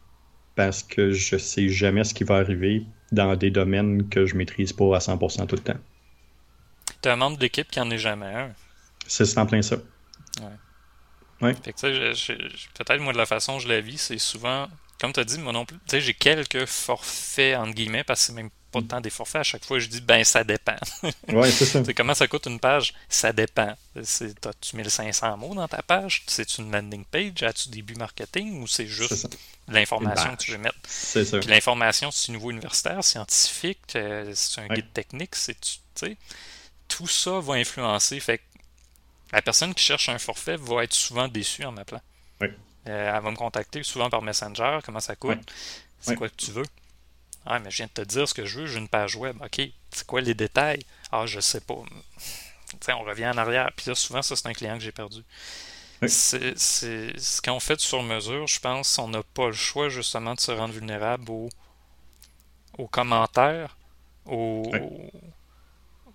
[0.55, 4.73] parce que je sais jamais ce qui va arriver dans des domaines que je maîtrise
[4.73, 5.79] pas à 100% tout le temps.
[7.03, 8.51] Tu un membre d'équipe qui en est jamais un.
[9.05, 9.75] C'est en plein ça.
[11.39, 11.53] Ouais.
[11.53, 14.67] peut-être moi de la façon dont je la vis, c'est souvent
[14.99, 18.33] comme tu as dit, moi non plus, j'ai quelques forfaits, entre guillemets, parce que c'est
[18.33, 19.41] même pas tant des forfaits.
[19.41, 20.75] À chaque fois, je dis, ben, ça dépend.
[21.29, 21.81] ouais, c'est ça.
[21.95, 22.93] comment ça coûte une page?
[23.07, 23.75] Ça dépend.
[23.95, 26.23] As-tu 1500 mots dans ta page?
[26.27, 27.43] C'est une landing page?
[27.43, 28.61] As-tu début marketing?
[28.61, 29.37] Ou c'est juste
[29.67, 30.77] l'information que tu veux mettre?
[30.87, 31.39] C'est ça.
[31.39, 36.17] Puis l'information, c'est niveau universitaire, scientifique, euh, c'est un guide technique, c'est, tu sais,
[36.87, 38.19] tout ça va influencer.
[38.19, 38.43] Fait que
[39.31, 42.01] la personne qui cherche un forfait va être souvent déçue en m'appelant.
[42.87, 44.79] Euh, elle va me contacter souvent par Messenger.
[44.85, 45.39] Comment ça coûte?
[45.99, 46.65] C'est quoi que tu veux?
[47.45, 49.37] Ah, mais je viens de te dire ce que je veux, j'ai une page web.
[49.41, 49.61] OK,
[49.91, 50.85] c'est quoi les détails?
[51.11, 51.75] Ah, je sais pas.
[51.75, 53.71] on revient en arrière.
[53.75, 55.23] Puis là, souvent, ça, c'est un client que j'ai perdu.
[56.05, 60.39] C'est, ce qu'on fait sur mesure, je pense, on n'a pas le choix justement de
[60.39, 61.49] se rendre vulnérable aux,
[62.77, 63.77] aux commentaires,
[64.25, 64.71] aux,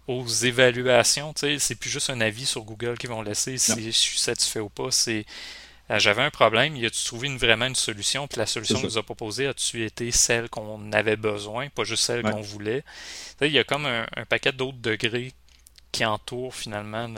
[0.07, 1.35] aux évaluations.
[1.37, 4.69] C'est plus juste un avis sur Google qu'ils vont laisser si je suis satisfait ou
[4.69, 4.91] pas.
[4.91, 5.25] C'est
[5.99, 8.99] j'avais un problème, y a-tu trouvé une, vraiment une solution, puis la solution que nous
[8.99, 12.85] a proposée a-tu été celle qu'on avait besoin, pas juste celle qu'on voulait?
[13.41, 15.33] Il y a comme un, paquet d'autres degrés
[15.91, 17.13] qui entourent finalement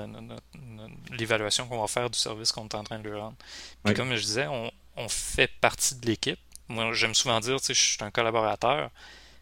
[1.11, 3.37] l'évaluation qu'on va faire du service qu'on est en train de lui rendre.
[3.85, 6.39] Puis comme je disais, on, fait partie de l'équipe.
[6.69, 8.91] Moi, j'aime souvent dire, tu sais, je suis un collaborateur,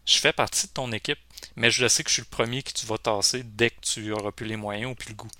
[0.05, 1.19] je fais partie de ton équipe,
[1.55, 4.11] mais je sais que je suis le premier que tu vas tasser dès que tu
[4.11, 5.31] auras plus les moyens ou plus le goût.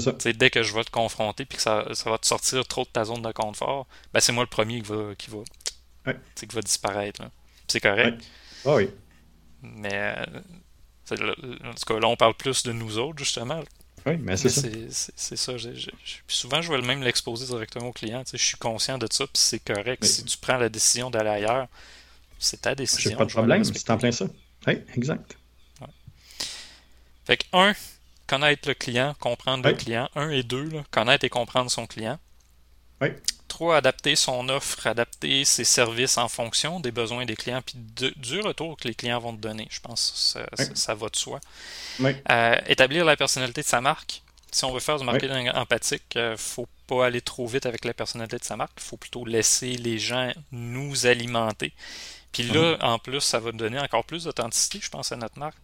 [0.00, 0.32] C'est ça.
[0.32, 3.04] dès que je vais te confronter puis que ça, va te sortir trop de ta
[3.04, 7.22] zone de confort, ben c'est moi le premier qui va, qui va, qui va disparaître.
[7.68, 8.22] C'est correct.
[8.64, 8.90] Ah oui.
[9.62, 10.24] Mais euh,
[11.64, 13.62] en tout cas, là, on parle plus de nous autres, justement.
[14.06, 14.68] Oui, mais c'est ça.
[15.16, 15.52] C'est ça.
[16.28, 18.22] souvent, je vais même l'exposer directement au client.
[18.30, 20.04] Je suis conscient de ça, puis c'est correct.
[20.04, 21.68] Si tu prends la décision d'aller ailleurs,
[22.38, 23.10] c'est ta décision.
[23.10, 24.26] J'ai pas de problème, c'est en plein ça.
[24.66, 25.36] Oui, exact.
[27.26, 27.72] Fait que, un,
[28.26, 30.08] connaître le client, comprendre le client.
[30.14, 32.18] Un et deux, connaître et comprendre son client.
[33.00, 33.08] Oui.
[33.48, 38.40] Trois, adapter son offre, adapter ses services en fonction des besoins des clients, puis du
[38.40, 39.68] retour que les clients vont te donner.
[39.70, 41.40] Je pense que ça, va de soi.
[42.02, 44.22] Euh, établir la personnalité de sa marque.
[44.50, 47.84] Si on veut faire du marketing empathique, il ne faut pas aller trop vite avec
[47.84, 48.72] la personnalité de sa marque.
[48.78, 51.72] Il faut plutôt laisser les gens nous alimenter.
[52.32, 52.78] Puis là, mhm.
[52.82, 55.56] en plus, ça va donner encore plus d'authenticité, je pense, à notre marque.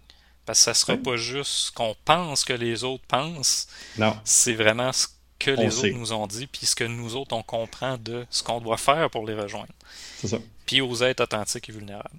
[0.46, 3.68] Parce que ça sera pas juste ce qu'on pense que les autres pensent.
[3.98, 4.18] Non.
[4.24, 5.06] C'est vraiment ce
[5.38, 8.42] que les autres nous ont dit, puis ce que nous autres on comprend de ce
[8.42, 9.72] qu'on doit faire pour les rejoindre.
[10.18, 10.38] C'est ça.
[10.66, 12.18] Puis aux êtres authentiques et vulnérables.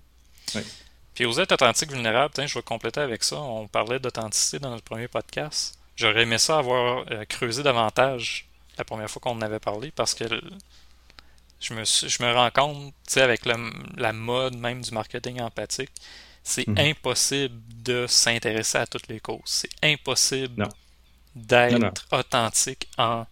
[0.56, 0.62] Oui.
[1.14, 3.38] Puis aux êtres authentiques et vulnérables, je vais compléter avec ça.
[3.38, 5.78] On parlait d'authenticité dans notre premier podcast.
[5.96, 8.48] J'aurais aimé ça avoir euh, creusé davantage
[8.78, 10.26] la première fois qu'on en avait parlé parce que
[11.60, 15.92] je me, je me rends compte, tu sais, avec la mode même du marketing empathique,
[16.44, 16.78] c'est mhm.
[16.78, 19.42] impossible de s'intéresser à toutes les causes.
[19.46, 20.68] C'est impossible
[21.36, 23.26] d'être authentique en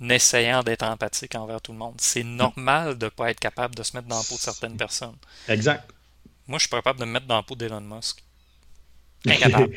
[0.00, 1.94] essayant d'être empathique envers tout le monde.
[1.98, 4.76] C'est normal de ne pas être capable de se mettre dans la peau de certaines
[4.76, 5.16] personnes.
[5.48, 5.90] Exact.
[6.46, 8.22] Moi, je suis pas capable de me mettre dans la peau d'Elon Musk.
[9.26, 9.74] Incapable.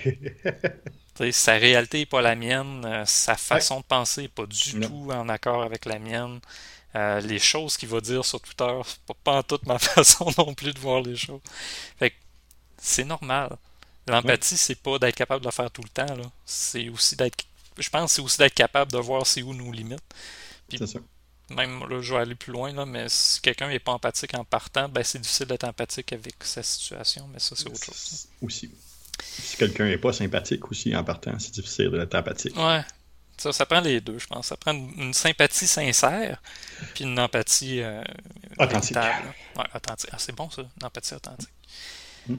[1.32, 5.10] sa réalité n'est pas la mienne, euh, sa façon de penser n'est pas du tout
[5.12, 6.40] en accord avec la mienne.
[6.96, 10.30] Euh, les choses qu'il va dire sur Twitter, c'est pas, pas en toute ma façon
[10.38, 11.42] non plus de voir les choses.
[11.98, 12.14] Fait
[12.82, 13.58] c'est normal.
[14.08, 16.08] L'empathie, c'est pas d'être capable de le faire tout le temps.
[16.46, 17.46] C'est aussi d'être.
[17.78, 20.00] Je pense que c'est aussi d'être capable de voir c'est où nos limites.
[20.70, 21.00] C'est ça.
[21.52, 24.44] Même là, je vais aller plus loin, là, mais si quelqu'un n'est pas empathique en
[24.44, 28.28] partant, ben c'est difficile d'être empathique avec sa situation, mais ça, c'est autre chose.
[28.42, 28.70] Aussi.
[29.22, 32.56] Si quelqu'un n'est pas sympathique aussi en partant, c'est difficile d'être empathique.
[32.56, 32.84] Ouais.
[33.38, 34.48] Ça, ça prend les deux, je pense.
[34.48, 36.42] Ça prend une, sympathie sincère,
[36.94, 38.04] puis une empathie euh,
[38.58, 38.98] authentique.
[38.98, 40.10] Ouais, authentique.
[40.12, 41.50] Ah, c'est bon ça, une empathie authentique.
[42.28, 42.36] Hmm.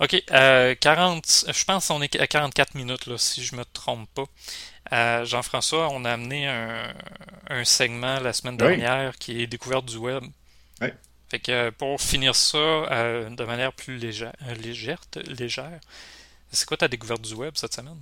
[0.00, 4.08] OK, euh, 40, je pense qu'on est à 44 minutes, là, si je me trompe
[4.14, 4.24] pas.
[4.92, 10.24] Euh, Jean-François, on a amené un, segment la semaine dernière qui est découverte du web.
[10.80, 10.88] Oui.
[11.30, 14.32] Fait que pour finir ça euh, de manière plus légère,
[14.62, 15.78] légère, légère
[16.52, 18.00] c'est quoi ta découverte du web cette semaine?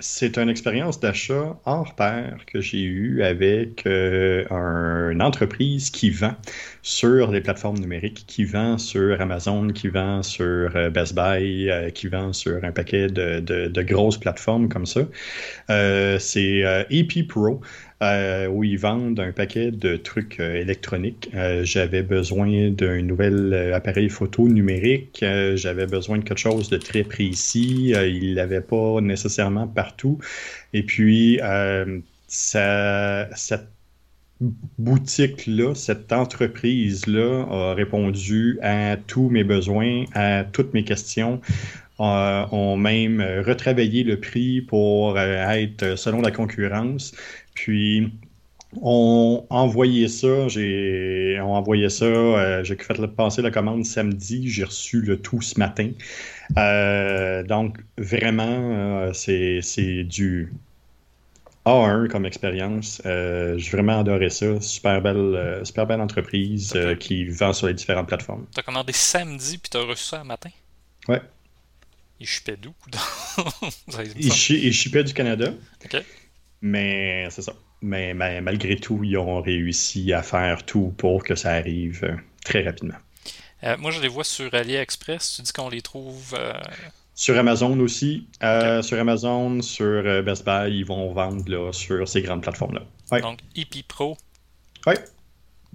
[0.00, 6.36] C'est une expérience d'achat hors pair que j'ai eue avec euh, une entreprise qui vend
[6.82, 11.90] sur les plateformes numériques, qui vend sur Amazon, qui vend sur euh, Best Buy, euh,
[11.90, 15.00] qui vend sur un paquet de, de, grosses plateformes comme ça.
[16.20, 17.60] c'est EP Pro.
[18.00, 21.30] Euh, où ils vendent un paquet de trucs euh, électroniques.
[21.34, 25.24] Euh, j'avais besoin d'un nouvel appareil photo numérique.
[25.54, 27.92] J'avais besoin de quelque chose de très précis.
[27.96, 30.18] il l'avait pas nécessairement partout.
[30.72, 31.40] Et puis,
[32.28, 33.68] ça, cette
[34.78, 41.40] boutique-là, cette entreprise-là a répondu à tous mes besoins, à toutes mes questions.
[41.98, 47.12] ont même retravaillé le prix pour être selon la concurrence.
[47.58, 48.12] Puis
[48.80, 54.62] on envoyé ça, j'ai on envoyé ça, euh, j'ai fait passer la commande samedi, j'ai
[54.62, 55.90] reçu le tout ce matin.
[56.56, 60.52] Euh, donc vraiment, euh, c'est du
[61.66, 63.02] A1 comme expérience.
[63.04, 64.60] j'ai vraiment adoré ça.
[64.60, 68.46] Super belle, super belle entreprise qui vend sur les différentes plateformes.
[68.54, 70.50] T'as commandé samedi puis t'as reçu ça un matin?
[71.08, 71.22] Ouais.
[72.20, 72.72] Il chipait d'où?
[74.16, 75.52] il, il chipait du Canada.
[75.84, 76.04] OK.
[76.60, 77.52] Mais c'est ça.
[77.80, 82.64] Mais, malgré tout, ils ont réussi à faire tout pour que ça arrive euh, très
[82.64, 82.96] rapidement.
[83.62, 85.36] Euh, moi, je les vois sur AliExpress.
[85.36, 86.34] Tu dis qu'on les trouve.
[86.36, 86.52] Euh,
[87.14, 88.26] sur Amazon aussi.
[88.40, 93.20] Sur Amazon, sur Best Buy, ils vont vendre là, sur ces grandes plateformes-là.
[93.20, 94.16] Donc, EP Pro.
[94.86, 94.94] Oui.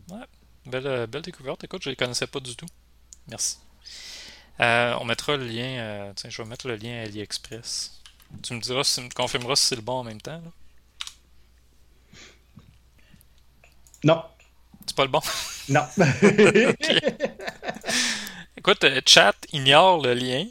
[0.09, 0.17] Ouais.
[0.65, 1.63] Belle, belle découverte.
[1.63, 2.67] Écoute, je ne les connaissais pas du tout.
[3.29, 3.57] Merci.
[4.59, 6.11] on mettra le lien.
[6.15, 8.01] tiens, je vais mettre le lien AliExpress.
[8.41, 10.41] Tu me diras, tu me confirmeras si c'est le bon en même temps.
[14.03, 14.21] Non.
[14.85, 15.21] C'est pas le bon?
[15.69, 15.81] Non.
[18.57, 20.45] Écoute, euh, chat ignore le lien.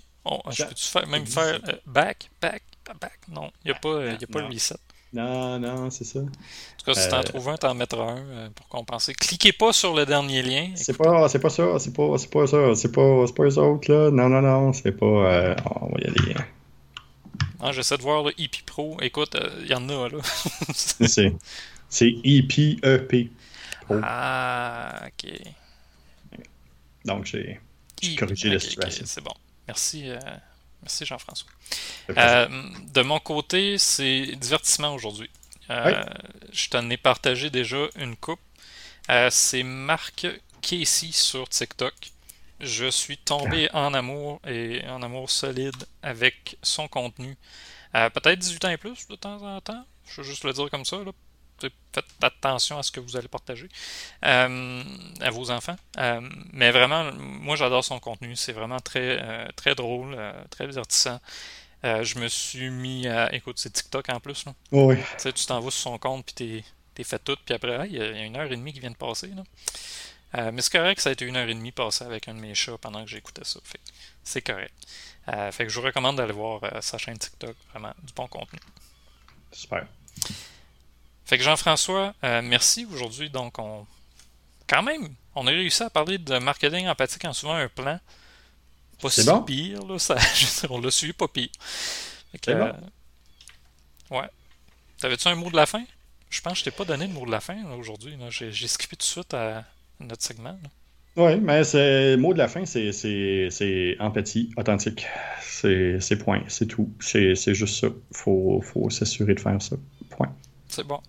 [0.50, 2.62] je peux-tu faire, même faire euh, back, back,
[3.00, 3.18] back?
[3.28, 4.76] Non, il n'y a, pas, y a pas le reset.
[5.12, 6.20] Non, non, c'est ça.
[6.20, 9.12] En tout cas, si t'en euh, trouves un, t'en mettras un pour compenser.
[9.12, 10.70] Cliquez pas sur le dernier lien.
[10.74, 13.58] C'est pas, c'est pas ça, c'est pas, c'est pas ça, c'est pas, c'est pas les
[13.58, 14.10] autres, là.
[14.10, 15.06] Non, non, non, c'est pas.
[15.06, 16.34] on va y aller.
[17.60, 18.96] Ah, j'essaie de voir le EP Pro.
[19.02, 20.18] Écoute, il y en a, là.
[20.74, 21.34] c'est,
[21.88, 23.30] c'est EPEP.
[24.02, 25.30] Ah, ok.
[27.04, 27.60] Donc, j'ai
[28.16, 29.04] corrigé la situation.
[29.06, 29.34] c'est bon.
[29.68, 30.18] Merci, euh,
[30.82, 31.50] merci Jean-François.
[32.10, 32.48] Euh,
[32.92, 35.30] de mon côté, c'est divertissement aujourd'hui.
[35.70, 36.04] Euh,
[36.52, 38.40] je t'en ai partagé déjà une coupe.
[39.30, 40.26] c'est Marc
[40.60, 41.94] Casey sur TikTok.
[42.60, 43.80] Je suis tombé ah.
[43.80, 47.36] en amour et en amour solide avec son contenu.
[47.92, 49.84] Peut-être 18 ans et plus de temps en temps.
[50.06, 50.98] Je veux juste le dire comme ça.
[50.98, 51.12] Là
[51.92, 53.68] faites attention à ce que vous allez partager
[54.24, 54.82] euh,
[55.20, 55.76] à vos enfants.
[55.98, 56.20] Euh,
[56.52, 58.36] mais vraiment, moi j'adore son contenu.
[58.36, 60.16] C'est vraiment très, euh, très drôle,
[60.50, 61.20] très divertissant.
[61.82, 63.34] je me suis mis à.
[63.34, 64.44] Écoute, c'est TikTok en plus.
[64.46, 64.54] Là.
[64.72, 64.96] oui.
[65.18, 68.24] Tu t'en vas sur son compte, puis t'es fait tout, puis après, il y, a
[68.24, 69.30] une heure et demie qui vient de passer.
[70.34, 72.54] mais c'est correct, ça a été une heure et demie passée avec un de mes
[72.54, 73.60] chats pendant que j'écoutais ça.
[74.22, 74.74] c'est correct.
[75.26, 78.58] fait que je vous recommande d'aller voir sa chaîne TikTok, vraiment du bon contenu.
[79.52, 79.86] Super.
[81.24, 83.30] Fait que Jean-François, euh, merci aujourd'hui.
[83.30, 83.86] Donc, on.
[84.66, 87.98] Quand même, on a réussi à parler de marketing empathique en suivant un plan.
[89.00, 89.98] Pas si pire, là.
[89.98, 90.16] Ça,
[90.70, 91.48] on l'a suivi pas pire.
[92.40, 92.72] Que, euh,
[94.10, 94.28] ouais.
[94.98, 95.84] T'avais-tu un mot de la fin?
[96.30, 98.16] Je pense que je t'ai pas donné le mot de la fin aujourd'hui.
[98.30, 99.64] J'ai skippé tout de suite à
[100.00, 100.58] notre segment.
[101.16, 105.06] Oui, mais le mot de la fin, c'est empathie, authentique.
[105.50, 106.90] C'est point, c'est tout.
[107.00, 107.88] C'est juste ça.
[107.88, 109.76] Il faut, faut s'assurer de faire ça.
[110.10, 110.34] Point.
[110.68, 111.00] C'est bon.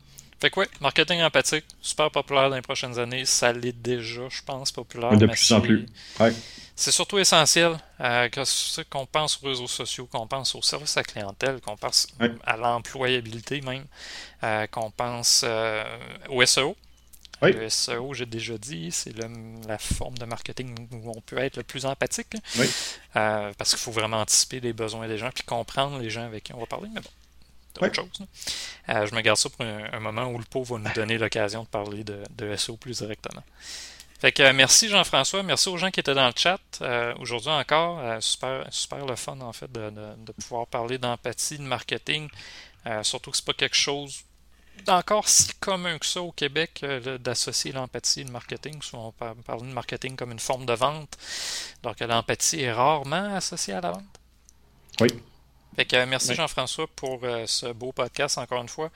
[0.43, 3.23] Fait que ouais, marketing empathique, super populaire dans les prochaines années.
[3.23, 5.15] Ça l'est déjà, je pense, populaire.
[5.15, 5.85] De plus en plus.
[6.19, 6.33] Ouais.
[6.75, 8.27] C'est surtout essentiel euh,
[8.89, 12.07] qu'on pense aux réseaux sociaux, qu'on pense au service à la clientèle, qu'on pense
[12.45, 13.85] à l'employabilité même,
[14.43, 15.85] euh, qu'on pense euh,
[16.27, 16.75] au SEO.
[17.41, 21.63] Le SEO, j'ai déjà dit, c'est la forme de marketing où on peut être le
[21.63, 22.35] plus empathique.
[23.13, 26.53] parce qu'il faut vraiment anticiper les besoins des gens puis comprendre les gens avec qui
[26.53, 26.89] on va parler.
[26.93, 27.09] Mais bon,
[27.81, 28.27] autre chose.
[28.89, 31.63] Euh, je me garde ça pour un, moment où le pot va nous donner l'occasion
[31.63, 33.43] de parler de, de, SEO plus directement.
[34.19, 37.51] Fait que euh, merci Jean-François, merci aux gens qui étaient dans le chat euh, aujourd'hui
[37.51, 38.01] encore.
[38.21, 39.91] super, super le fun en fait de,
[40.41, 42.29] pouvoir parler d'empathie, de marketing.
[43.01, 44.23] surtout que c'est pas quelque chose
[44.85, 46.83] d'encore si commun que ça au Québec
[47.19, 48.81] d'associer l'empathie et le marketing.
[48.81, 51.17] Souvent on parle de marketing comme une forme de vente.
[51.83, 54.19] Donc l'empathie est rarement associée à la vente.
[55.01, 55.09] Oui.
[55.75, 58.91] Fait merci Jean-François pour euh, ce beau podcast encore une fois.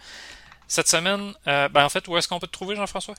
[0.67, 3.15] Cette semaine, euh, ben, en fait, où est-ce qu'on peut te trouver, Jean-François?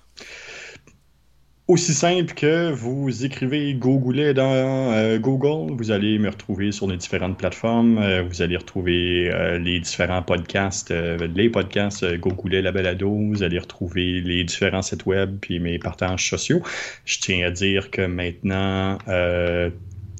[1.66, 6.96] Aussi simple que vous écrivez Google dans euh, Google, vous allez me retrouver sur les
[6.96, 9.30] différentes plateformes, vous allez retrouver
[9.60, 15.36] les différents podcasts, les podcasts Google la balado, vous allez retrouver les différents sites web
[15.42, 16.62] puis mes partages sociaux.
[17.04, 18.96] Je tiens à dire que maintenant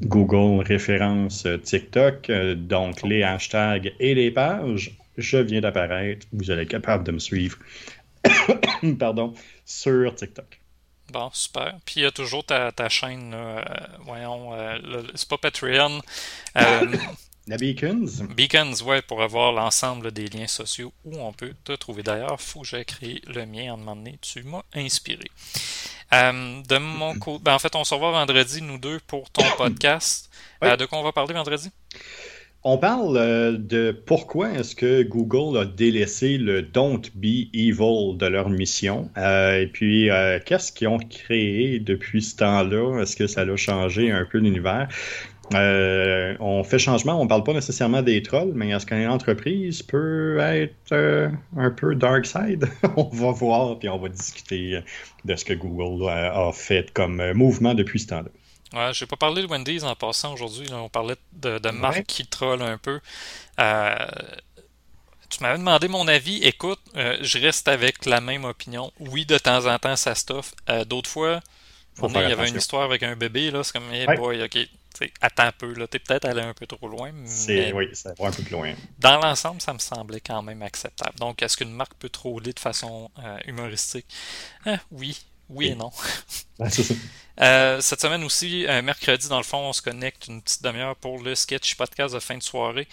[0.03, 6.27] Google référence euh, TikTok, euh, donc les hashtags et les pages, je viens d'apparaître.
[6.33, 7.59] Vous allez être capable de me suivre
[8.99, 9.35] pardon,
[9.65, 10.61] sur TikTok.
[11.13, 11.77] Bon, super.
[11.85, 13.63] Puis il y a toujours ta, chaîne, euh,
[14.05, 14.51] voyons,
[15.15, 16.01] c'est pas Patreon.
[17.49, 18.27] La Beacons.
[18.37, 22.03] Beacons, ouais, pour avoir l'ensemble des liens sociaux où on peut te trouver.
[22.03, 24.19] D'ailleurs, il faut que j'ai créé le mien en un moment donné.
[24.21, 25.31] Tu m'as inspiré.
[26.13, 29.45] Euh, de mon côté, ben, en fait, on se revoit vendredi, nous deux, pour ton
[29.57, 30.31] podcast.
[30.63, 31.71] Euh, de quoi on va parler vendredi?
[32.65, 38.27] On parle euh, de pourquoi est-ce que Google a délaissé le Don't Be Evil de
[38.27, 39.11] leur mission.
[39.17, 40.11] et puis,
[40.45, 43.01] qu'est-ce qu'ils ont créé depuis ce temps-là?
[43.01, 44.89] Est-ce que ça a changé un peu l'univers?
[45.55, 50.39] Euh, on fait changement, on parle pas nécessairement des trolls, mais est-ce qu'une entreprise peut
[50.41, 52.69] être euh, un peu dark side?
[52.97, 54.81] on va voir, puis on va discuter
[55.25, 58.31] de ce que Google a, fait comme mouvement depuis ce temps-là.
[58.75, 60.69] Ouais, je vais pas parler de Wendy's en passant aujourd'hui.
[60.73, 63.01] On parlait de, de Marc qui troll un peu.
[63.59, 63.95] Euh,
[65.31, 66.43] tu m'avais demandé mon avis.
[66.43, 68.93] Écoute, je reste avec la même opinion.
[68.99, 70.53] Oui, de temps en temps, ça stuff.
[70.87, 71.41] D'autres fois,
[72.03, 73.51] il y avait une histoire avec un bébé.
[73.51, 74.59] là C'est comme, hey boy, ok,
[75.21, 77.13] attends un peu, là, t'es peut-être allé un peu trop loin.
[77.49, 78.75] Mais oui, ça va un peu plus loin.
[78.99, 81.19] Dans l'ensemble, ça me semblait quand même acceptable.
[81.19, 84.07] Donc, est-ce qu'une marque peut troller de façon euh, humoristique?
[84.67, 85.19] Hein, Oui,
[85.49, 85.91] oui et non.
[87.41, 90.97] Euh, cette semaine aussi, un mercredi, dans le fond, on se connecte une petite demi-heure
[90.97, 92.89] pour le sketch podcast de fin de soirée.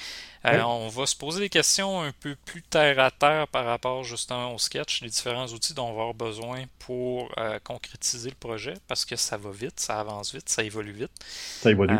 [0.45, 4.03] Euh, on va se poser des questions un peu plus terre à terre par rapport
[4.03, 8.35] justement au sketch, les différents outils dont on va avoir besoin pour euh, concrétiser le
[8.35, 11.25] projet, parce que ça va vite, ça avance vite, ça évolue vite.
[11.61, 11.95] Ça évolue.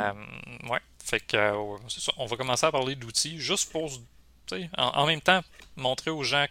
[0.70, 0.80] ouais.
[1.04, 1.52] Fait que
[2.18, 3.92] on va commencer à parler d'outils juste pour
[4.78, 5.42] en, en même temps
[5.76, 6.46] montrer aux gens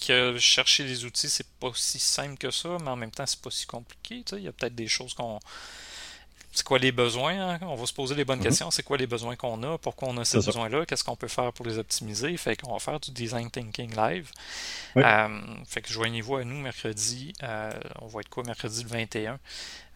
[0.00, 3.40] que chercher des outils, c'est pas si simple que ça, mais en même temps, c'est
[3.40, 4.24] pas si compliqué.
[4.32, 5.38] Il y a peut-être des choses qu'on.
[6.52, 7.52] C'est quoi les besoins?
[7.52, 7.58] Hein?
[7.62, 8.44] On va se poser les bonnes mhm.
[8.44, 8.70] questions.
[8.72, 9.78] C'est quoi les besoins qu'on a?
[9.78, 10.84] Pourquoi on a ces besoins-là?
[10.84, 12.36] Qu'est-ce qu'on peut faire pour les optimiser?
[12.36, 14.30] Fait qu'on va faire du design thinking live.
[14.96, 15.28] Euh,
[15.68, 17.32] fait que joignez-vous à nous mercredi.
[17.44, 19.38] Euh, on va être quoi mercredi le 21?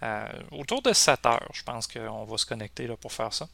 [0.05, 3.49] Euh, autour de 7 heures, je pense qu'on va se connecter là, pour faire ça.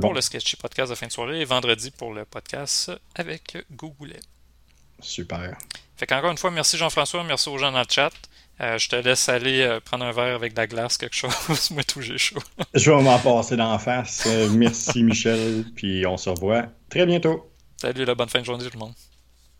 [0.00, 4.18] Pour le Sketchy Podcast de fin de soirée et vendredi pour le podcast avec Google.
[5.04, 5.56] Super.
[5.96, 8.10] Fait qu'encore une fois, merci Jean-François, merci aux gens dans le chat.
[8.60, 11.32] Euh, je te laisse aller euh, prendre un verre avec de la glace, quelque chose.
[11.72, 12.38] Moi, tout, j'ai chaud.
[12.74, 14.24] je vais m'en passer d'en face.
[14.26, 17.50] Euh, merci Michel, puis on se revoit très bientôt.
[17.80, 18.94] Salut, la bonne fin de journée tout le monde.